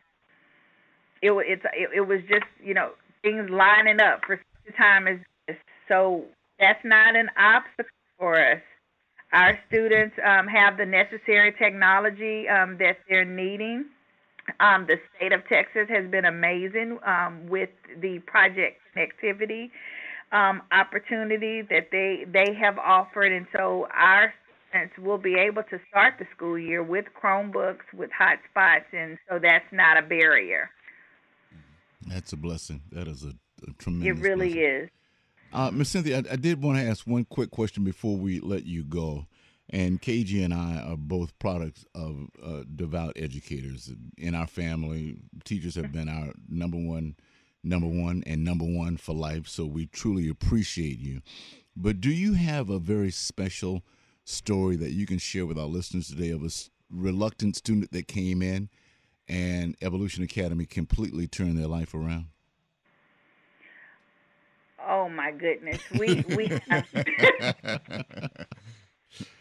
it 1.20 1.30
it's 1.46 1.64
it, 1.74 1.90
it 1.96 2.00
was 2.00 2.20
just 2.28 2.46
you 2.62 2.74
know 2.74 2.90
things 3.22 3.50
lining 3.50 4.00
up 4.00 4.20
for 4.26 4.36
such 4.36 4.74
a 4.74 4.76
time 4.76 5.06
as 5.08 5.18
this. 5.46 5.56
So 5.88 6.24
that's 6.58 6.82
not 6.84 7.16
an 7.16 7.28
obstacle 7.36 7.90
for 8.18 8.40
us. 8.40 8.62
Our 9.32 9.58
students 9.68 10.14
um, 10.24 10.46
have 10.46 10.76
the 10.76 10.86
necessary 10.86 11.52
technology 11.58 12.48
um, 12.48 12.78
that 12.78 12.98
they're 13.08 13.24
needing. 13.24 13.86
Um, 14.60 14.86
the 14.86 14.96
state 15.16 15.32
of 15.32 15.40
Texas 15.48 15.88
has 15.88 16.08
been 16.10 16.24
amazing 16.24 16.98
um, 17.04 17.48
with 17.48 17.70
the 18.00 18.20
project 18.26 18.78
connectivity 18.94 19.70
um, 20.34 20.62
opportunity 20.72 21.62
that 21.62 21.88
they 21.92 22.24
they 22.30 22.54
have 22.54 22.78
offered, 22.78 23.32
and 23.32 23.46
so 23.56 23.86
our 23.94 24.34
students 24.68 24.98
will 24.98 25.18
be 25.18 25.34
able 25.36 25.62
to 25.64 25.78
start 25.88 26.14
the 26.18 26.26
school 26.36 26.58
year 26.58 26.82
with 26.82 27.06
Chromebooks, 27.20 27.86
with 27.94 28.10
hotspots, 28.10 28.84
and 28.92 29.16
so 29.28 29.38
that's 29.38 29.64
not 29.72 29.96
a 29.96 30.02
barrier. 30.02 30.70
That's 32.06 32.32
a 32.32 32.36
blessing. 32.36 32.82
That 32.92 33.08
is 33.08 33.24
a, 33.24 33.34
a 33.66 33.72
It 34.02 34.18
really 34.18 34.54
blessing. 34.54 34.62
is. 34.64 34.90
Uh, 35.52 35.70
Miss 35.72 35.90
Cynthia, 35.90 36.18
I, 36.18 36.32
I 36.32 36.36
did 36.36 36.62
want 36.62 36.78
to 36.78 36.84
ask 36.84 37.06
one 37.06 37.24
quick 37.24 37.50
question 37.50 37.84
before 37.84 38.16
we 38.16 38.40
let 38.40 38.64
you 38.66 38.82
go. 38.84 39.26
And 39.70 40.02
KG 40.02 40.44
and 40.44 40.52
I 40.52 40.76
are 40.82 40.96
both 40.96 41.38
products 41.38 41.86
of 41.94 42.28
uh, 42.44 42.64
devout 42.74 43.14
educators 43.16 43.90
in 44.18 44.34
our 44.34 44.46
family. 44.46 45.16
Teachers 45.44 45.76
have 45.76 45.90
been 45.90 46.08
our 46.08 46.32
number 46.50 46.76
one, 46.76 47.16
number 47.64 47.86
one, 47.86 48.22
and 48.26 48.44
number 48.44 48.64
one 48.64 48.96
for 48.96 49.14
life. 49.14 49.48
So 49.48 49.64
we 49.64 49.86
truly 49.86 50.28
appreciate 50.28 50.98
you. 50.98 51.22
But 51.76 52.00
do 52.00 52.10
you 52.10 52.34
have 52.34 52.70
a 52.70 52.78
very 52.78 53.10
special 53.10 53.82
story 54.24 54.76
that 54.76 54.92
you 54.92 55.06
can 55.06 55.18
share 55.18 55.46
with 55.46 55.58
our 55.58 55.66
listeners 55.66 56.08
today 56.08 56.30
of 56.30 56.42
a 56.42 56.50
reluctant 56.90 57.56
student 57.56 57.92
that 57.92 58.08
came 58.08 58.42
in 58.42 58.68
and 59.28 59.76
Evolution 59.82 60.22
Academy 60.22 60.66
completely 60.66 61.26
turned 61.26 61.58
their 61.58 61.66
life 61.66 61.94
around? 61.94 62.26
Oh 64.86 65.08
my 65.08 65.30
goodness, 65.32 65.80
we 65.98 66.24
we 66.36 66.52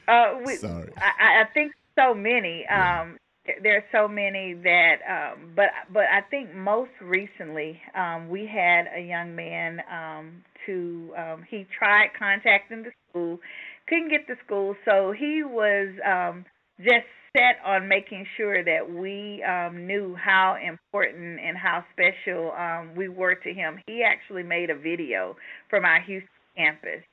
uh, 0.08 0.36
we, 0.46 0.56
Sorry. 0.56 0.92
I, 0.98 1.42
I 1.42 1.46
think 1.54 1.74
so 1.98 2.14
many. 2.14 2.66
Um, 2.68 3.18
there 3.62 3.78
are 3.78 3.84
so 3.91 4.08
many 4.08 4.54
that, 4.54 4.96
um, 5.10 5.52
but 5.56 5.66
but 5.91 6.04
I 6.04 6.22
think 6.22 6.54
most 6.54 6.91
recently 7.02 7.80
um, 7.96 8.30
we 8.30 8.48
had 8.48 8.86
a 8.96 9.02
young 9.02 9.36
man 9.36 9.82
um, 9.91 10.44
to 10.66 11.14
um, 11.18 11.44
he 11.50 11.66
tried 11.78 12.10
contacting 12.18 12.84
the 12.84 12.91
school, 13.10 13.39
couldn't 13.88 14.10
get 14.10 14.28
the 14.28 14.36
school, 14.46 14.76
so 14.86 15.14
he 15.18 15.44
was 15.44 15.89
um, 16.06 16.46
just 16.80 17.06
set 17.36 17.58
on 17.66 17.88
making 17.88 18.26
sure 18.38 18.64
that 18.64 18.89
we 18.89 19.44
um, 19.44 19.88
knew 19.88 20.16
how 20.16 20.56
important 20.56 21.39
and 21.39 21.58
how 21.58 21.84
special 21.91 22.52
um, 22.52 22.96
we 22.96 23.10
were 23.10 23.36
to 23.36 23.54
him. 23.54 23.80
He 23.88 24.04
actually 24.04 24.44
made 24.44 24.70
a 24.70 24.76
video 24.76 25.36
from 25.70 25.84
our 25.84 26.00
Houston 26.02 26.30
campus 26.56 27.04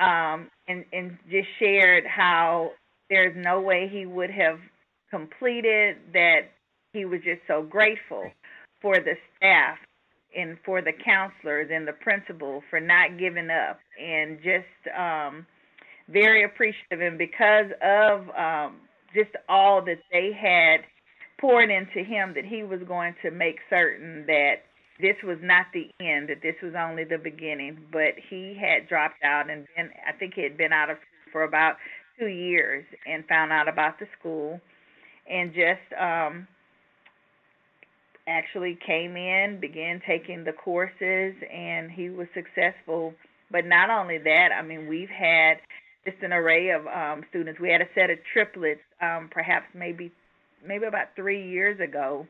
um, 0.00 0.50
and, 0.68 0.84
and 0.92 1.16
just 1.30 1.48
shared 1.58 2.04
how 2.06 2.72
there's 3.08 3.34
no 3.36 3.60
way 3.60 3.88
he 3.90 4.04
would 4.04 4.30
have 4.30 4.58
completed 5.10 5.96
that 6.12 6.50
he 6.92 7.04
was 7.04 7.20
just 7.24 7.40
so 7.46 7.62
grateful 7.62 8.30
for 8.80 8.96
the 8.96 9.14
staff 9.36 9.78
and 10.36 10.58
for 10.64 10.82
the 10.82 10.92
counselors 10.92 11.70
and 11.72 11.86
the 11.86 11.92
principal 11.92 12.62
for 12.70 12.80
not 12.80 13.18
giving 13.18 13.50
up 13.50 13.78
and 14.00 14.38
just 14.38 14.96
um, 14.96 15.46
very 16.08 16.44
appreciative 16.44 17.00
and 17.00 17.18
because 17.18 17.66
of 17.82 18.28
um, 18.36 18.76
just 19.14 19.30
all 19.48 19.82
that 19.84 19.98
they 20.12 20.30
had 20.32 20.80
poured 21.40 21.70
into 21.70 22.02
him 22.02 22.34
that 22.34 22.44
he 22.44 22.62
was 22.62 22.80
going 22.86 23.14
to 23.22 23.30
make 23.30 23.56
certain 23.70 24.24
that 24.26 24.64
this 25.00 25.16
was 25.22 25.38
not 25.40 25.66
the 25.72 25.88
end, 26.00 26.28
that 26.28 26.42
this 26.42 26.56
was 26.62 26.74
only 26.76 27.04
the 27.04 27.18
beginning. 27.18 27.78
But 27.92 28.14
he 28.28 28.58
had 28.60 28.88
dropped 28.88 29.22
out 29.22 29.48
and 29.48 29.66
been, 29.76 29.90
I 30.06 30.12
think 30.12 30.34
he 30.34 30.42
had 30.42 30.56
been 30.56 30.72
out 30.72 30.90
of 30.90 30.96
school 30.96 31.32
for 31.32 31.42
about 31.44 31.76
two 32.18 32.26
years 32.26 32.84
and 33.06 33.24
found 33.26 33.52
out 33.52 33.68
about 33.68 33.98
the 33.98 34.06
school 34.18 34.60
and 35.30 35.52
just 35.54 36.00
um, 36.00 36.46
actually 38.28 38.78
came 38.86 39.16
in, 39.16 39.58
began 39.60 40.00
taking 40.06 40.44
the 40.44 40.52
courses, 40.52 41.34
and 41.52 41.90
he 41.90 42.10
was 42.10 42.28
successful. 42.34 43.14
But 43.50 43.66
not 43.66 43.90
only 43.90 44.18
that, 44.18 44.50
I 44.56 44.62
mean, 44.62 44.88
we've 44.88 45.08
had 45.08 45.58
just 46.04 46.22
an 46.22 46.32
array 46.32 46.70
of 46.70 46.86
um, 46.86 47.24
students. 47.30 47.60
We 47.60 47.70
had 47.70 47.80
a 47.80 47.88
set 47.94 48.10
of 48.10 48.18
triplets, 48.32 48.80
um, 49.02 49.28
perhaps 49.32 49.66
maybe 49.74 50.12
maybe 50.66 50.86
about 50.86 51.08
three 51.16 51.48
years 51.48 51.80
ago, 51.80 52.26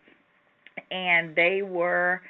and 0.91 1.35
they 1.35 1.63
were 1.63 2.21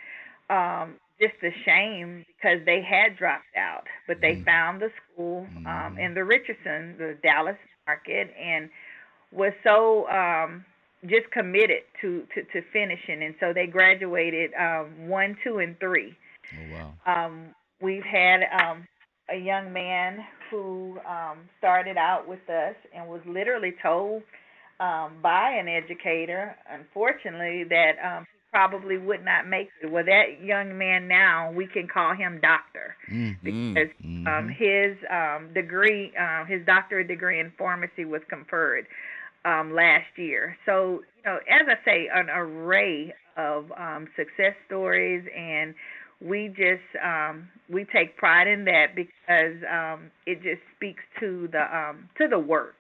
um, 0.50 0.94
just 1.20 1.34
ashamed 1.42 2.24
because 2.26 2.58
they 2.66 2.82
had 2.82 3.16
dropped 3.16 3.54
out, 3.56 3.84
but 4.06 4.18
they 4.22 4.38
Mhm. 4.38 4.44
found 4.44 4.80
the 4.80 4.90
school 5.12 5.46
um, 5.66 5.96
Mhm. 5.96 5.98
in 5.98 6.14
the 6.14 6.24
Richardson, 6.24 6.96
the 6.98 7.16
Dallas 7.22 7.56
market, 7.86 8.28
and 8.40 8.70
was 9.32 9.52
so 9.62 10.08
um, 10.08 10.64
just 11.06 11.30
committed 11.30 11.82
to, 12.00 12.26
to, 12.34 12.42
to 12.44 12.66
finishing. 12.72 13.22
And 13.22 13.34
so 13.40 13.52
they 13.52 13.66
graduated 13.66 14.52
um, 14.54 15.08
one, 15.08 15.36
two, 15.44 15.58
and 15.58 15.78
three. 15.78 16.16
Oh, 16.52 16.72
wow. 16.72 17.26
Um, 17.26 17.54
we've 17.80 18.04
had 18.04 18.40
um, 18.62 18.86
a 19.30 19.36
young 19.36 19.72
man 19.72 20.24
who 20.50 20.98
um, 21.08 21.38
started 21.58 21.96
out 21.96 22.26
with 22.26 22.48
us 22.48 22.74
and 22.94 23.06
was 23.08 23.20
literally 23.26 23.74
told 23.82 24.22
um, 24.80 25.14
by 25.22 25.50
an 25.50 25.68
educator, 25.68 26.56
unfortunately, 26.70 27.64
that 27.64 27.92
um, 28.02 28.24
he 28.32 28.38
probably 28.50 28.96
would 28.96 29.24
not 29.24 29.46
make 29.46 29.68
it. 29.82 29.90
Well, 29.90 30.04
that 30.04 30.42
young 30.42 30.78
man 30.78 31.06
now, 31.08 31.52
we 31.52 31.66
can 31.66 31.86
call 31.86 32.14
him 32.14 32.40
doctor 32.40 32.96
Mm. 33.10 33.36
because 33.42 33.88
Mhm. 34.04 34.26
um, 34.26 34.48
his 34.48 34.96
um, 35.10 35.52
degree, 35.52 36.12
uh, 36.18 36.44
his 36.44 36.64
doctorate 36.64 37.08
degree 37.08 37.40
in 37.40 37.50
pharmacy 37.58 38.04
was 38.04 38.22
conferred 38.28 38.86
um, 39.44 39.74
last 39.74 40.06
year. 40.16 40.56
So, 40.66 41.02
you 41.16 41.22
know, 41.24 41.36
as 41.50 41.66
I 41.68 41.84
say, 41.84 42.08
an 42.12 42.28
array 42.30 43.14
of 43.36 43.70
um, 43.76 44.08
success 44.16 44.54
stories, 44.66 45.24
and 45.36 45.74
we 46.20 46.48
just 46.48 46.82
um, 47.04 47.48
we 47.68 47.84
take 47.84 48.16
pride 48.16 48.48
in 48.48 48.64
that 48.64 48.94
because 48.96 49.62
um, 49.70 50.10
it 50.26 50.42
just 50.42 50.62
speaks 50.76 51.02
to 51.20 51.48
the 51.52 51.62
um, 51.76 52.08
to 52.18 52.26
the 52.28 52.38
work 52.38 52.76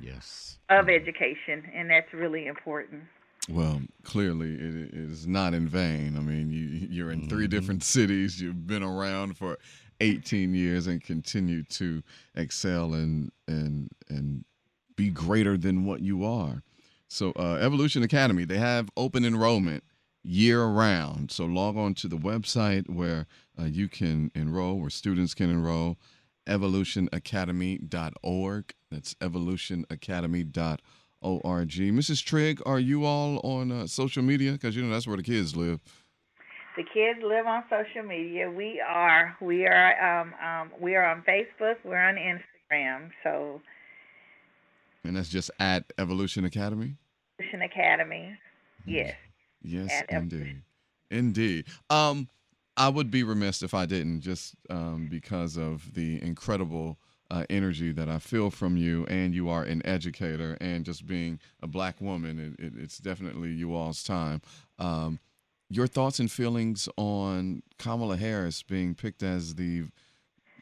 Yes. 0.00 0.58
of 0.70 0.88
education, 0.88 1.64
and 1.74 1.90
that's 1.90 2.12
really 2.12 2.46
important. 2.46 3.02
Well, 3.48 3.80
clearly 4.04 4.54
it 4.54 4.94
is 4.94 5.26
not 5.26 5.54
in 5.54 5.66
vain. 5.66 6.16
I 6.16 6.20
mean, 6.20 6.50
you 6.50 6.86
you're 6.88 7.10
in 7.10 7.28
3 7.28 7.46
Mhm. 7.46 7.50
different 7.50 7.82
cities. 7.96 8.40
You've 8.40 8.66
been 8.66 8.82
around 8.82 9.36
for 9.38 9.58
18 10.00 10.54
years 10.54 10.86
and 10.86 11.02
continue 11.02 11.64
to 11.64 12.02
excel 12.36 12.94
and 12.94 13.32
and 13.48 13.90
and 14.08 14.44
be 14.98 15.08
greater 15.08 15.56
than 15.56 15.86
what 15.86 16.00
you 16.00 16.22
are. 16.24 16.62
So, 17.08 17.32
uh, 17.38 17.56
Evolution 17.60 18.02
Academy, 18.02 18.44
they 18.44 18.58
have 18.58 18.90
open 18.96 19.24
enrollment 19.24 19.84
year 20.22 20.66
round. 20.66 21.30
So 21.30 21.46
log 21.46 21.78
on 21.78 21.94
to 21.94 22.08
the 22.08 22.18
website 22.18 22.90
where 22.90 23.26
uh, 23.58 23.64
you 23.64 23.88
can 23.88 24.30
enroll, 24.34 24.78
where 24.78 24.90
students 24.90 25.32
can 25.32 25.48
enroll, 25.48 25.96
evolutionacademy.org. 26.46 28.74
That's 28.90 29.14
evolutionacademy.org 29.14 30.80
Mrs. 31.22 32.24
Trigg, 32.24 32.60
are 32.66 32.78
you 32.78 33.04
all 33.04 33.40
on 33.42 33.72
uh, 33.72 33.86
social 33.86 34.22
media? 34.22 34.52
Because 34.52 34.76
you 34.76 34.82
know 34.82 34.90
that's 34.90 35.06
where 35.06 35.16
the 35.16 35.22
kids 35.22 35.56
live. 35.56 35.80
The 36.76 36.84
kids 36.84 37.20
live 37.24 37.46
on 37.46 37.64
social 37.68 38.06
media. 38.06 38.50
We 38.50 38.80
are. 38.86 39.36
We 39.40 39.66
are. 39.66 40.20
Um, 40.20 40.34
um, 40.44 40.70
we 40.80 40.94
are 40.94 41.04
on 41.04 41.22
Facebook. 41.22 41.76
We're 41.84 41.96
on 41.96 42.16
Instagram. 42.16 43.10
So. 43.24 43.60
And 45.08 45.16
that's 45.16 45.28
just 45.28 45.50
at 45.58 45.90
Evolution 45.98 46.44
Academy. 46.44 46.96
Evolution 47.40 47.62
Academy. 47.62 48.38
Yes. 48.84 49.14
Yes, 49.62 49.90
at 49.90 50.10
indeed. 50.10 50.62
Indeed. 51.10 51.64
Um, 51.88 52.28
I 52.76 52.88
would 52.88 53.10
be 53.10 53.22
remiss 53.22 53.62
if 53.62 53.74
I 53.74 53.86
didn't, 53.86 54.20
just 54.20 54.54
um, 54.70 55.08
because 55.10 55.56
of 55.56 55.94
the 55.94 56.22
incredible 56.22 56.98
uh, 57.30 57.44
energy 57.50 57.90
that 57.92 58.08
I 58.08 58.18
feel 58.18 58.50
from 58.50 58.76
you, 58.76 59.06
and 59.06 59.34
you 59.34 59.48
are 59.48 59.64
an 59.64 59.84
educator, 59.84 60.56
and 60.60 60.84
just 60.84 61.06
being 61.06 61.40
a 61.62 61.66
black 61.66 62.00
woman, 62.00 62.56
it, 62.58 62.64
it, 62.64 62.72
it's 62.76 62.98
definitely 62.98 63.50
you 63.50 63.74
all's 63.74 64.04
time. 64.04 64.42
Um, 64.78 65.18
your 65.70 65.86
thoughts 65.86 66.20
and 66.20 66.30
feelings 66.30 66.88
on 66.96 67.62
Kamala 67.78 68.18
Harris 68.18 68.62
being 68.62 68.94
picked 68.94 69.22
as 69.22 69.54
the 69.54 69.84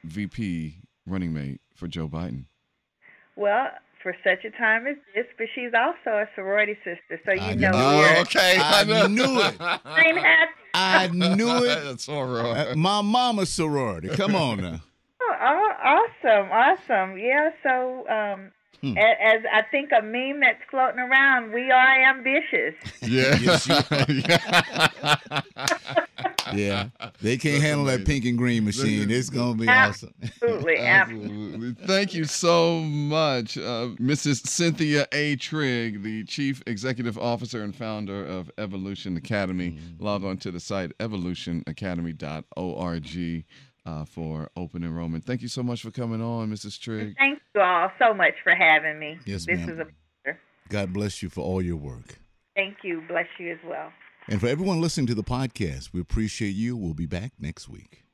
VP 0.05 0.77
running 1.07 1.33
mate 1.33 1.61
for 1.75 1.87
Joe 1.87 2.09
Biden? 2.09 2.45
Well, 3.37 3.71
for 4.07 4.15
such 4.23 4.45
a 4.45 4.51
time 4.57 4.87
as 4.87 4.95
this, 5.17 5.27
but 5.37 5.49
she's 5.53 5.73
also 5.75 6.17
a 6.17 6.29
sorority 6.37 6.75
sister, 6.85 7.21
so 7.25 7.33
you 7.33 7.41
I 7.41 7.55
know. 7.55 7.73
Oh, 7.75 8.21
okay. 8.21 8.57
I 8.57 8.85
knew 9.09 9.41
it. 9.41 9.59
Green 9.59 10.17
hat. 10.17 10.49
I 10.75 11.09
knew 11.09 11.49
it. 11.65 11.83
That's 11.83 12.09
all 12.09 12.25
right. 12.25 12.69
Uh, 12.69 12.77
My 12.77 13.03
mama's 13.03 13.51
sorority. 13.51 14.09
Come 14.11 14.37
on 14.37 14.61
now. 14.63 14.81
Oh, 15.39 15.73
awesome, 15.85 16.51
awesome. 16.51 17.19
Yeah, 17.19 17.51
so 17.63 18.09
um, 18.09 18.53
Hmm. 18.81 18.97
as 18.99 19.43
I 19.53 19.63
think 19.71 19.91
a 19.93 20.03
meme 20.03 20.41
that's 20.41 20.63
floating 20.71 21.01
around, 21.01 21.53
we 21.53 21.71
are 21.71 22.11
ambitious. 22.11 22.75
Yeah. 23.03 23.37
Yes, 23.41 23.67
Yeah, 26.55 26.91
they 27.21 27.37
can't 27.37 27.55
That's 27.55 27.65
handle 27.65 27.87
that 27.87 28.07
pink 28.07 28.25
and 28.25 28.39
green 28.39 28.65
machine. 28.65 29.11
It's 29.11 29.31
gonna 29.31 29.55
be 29.55 29.69
awesome. 29.69 30.15
Absolutely, 30.23 30.79
absolutely. 30.79 31.27
Absolutely. 31.57 31.87
Thank 31.87 32.15
you 32.15 32.25
so 32.25 32.81
much, 32.81 33.59
uh, 33.59 33.89
Mrs. 34.01 34.47
Cynthia 34.47 35.07
A. 35.13 35.37
Trigg, 35.37 36.03
the 36.03 36.25
Chief 36.25 36.63
Executive 36.67 37.19
Officer 37.19 37.63
and 37.63 37.75
founder 37.75 38.25
of 38.25 38.51
Evolution 38.59 39.17
Academy. 39.17 39.79
Log 39.99 40.25
on 40.25 40.37
to 40.39 40.51
the 40.51 40.61
site 40.61 40.97
evolutionacademy.org 40.99 43.45
uh, 43.87 44.05
for 44.05 44.51
open 44.57 44.85
enrollment. 44.85 45.25
Thank 45.25 45.43
you 45.43 45.49
so 45.49 45.63
much 45.63 45.83
for 45.83 45.91
coming 45.91 46.23
on, 46.23 46.51
Mrs. 46.51 46.79
Trigg. 46.79 47.17
Thank 47.19 47.41
you 47.57 47.63
all 47.63 47.91
so 47.99 48.15
much 48.15 48.35
for 48.45 48.55
having 48.55 48.99
me. 48.99 49.19
Yes, 49.25 49.47
this 49.47 49.59
ma'am. 49.59 49.71
is 49.71 49.79
a 49.81 49.85
pleasure. 49.85 50.41
God 50.69 50.93
bless 50.93 51.23
you 51.23 51.29
for 51.29 51.41
all 51.41 51.63
your 51.63 51.77
work. 51.77 52.19
Thank 52.55 52.79
you. 52.85 53.03
Bless 53.09 53.27
you 53.39 53.53
as 53.53 53.59
well. 53.67 53.91
And 54.29 54.41
for 54.41 54.47
everyone 54.47 54.81
listening 54.81 55.07
to 55.09 55.15
the 55.15 55.25
podcast, 55.25 55.93
we 55.93 56.01
appreciate 56.01 56.55
you. 56.55 56.77
We'll 56.77 56.95
be 56.95 57.07
back 57.07 57.33
next 57.39 57.69
week. 57.69 58.06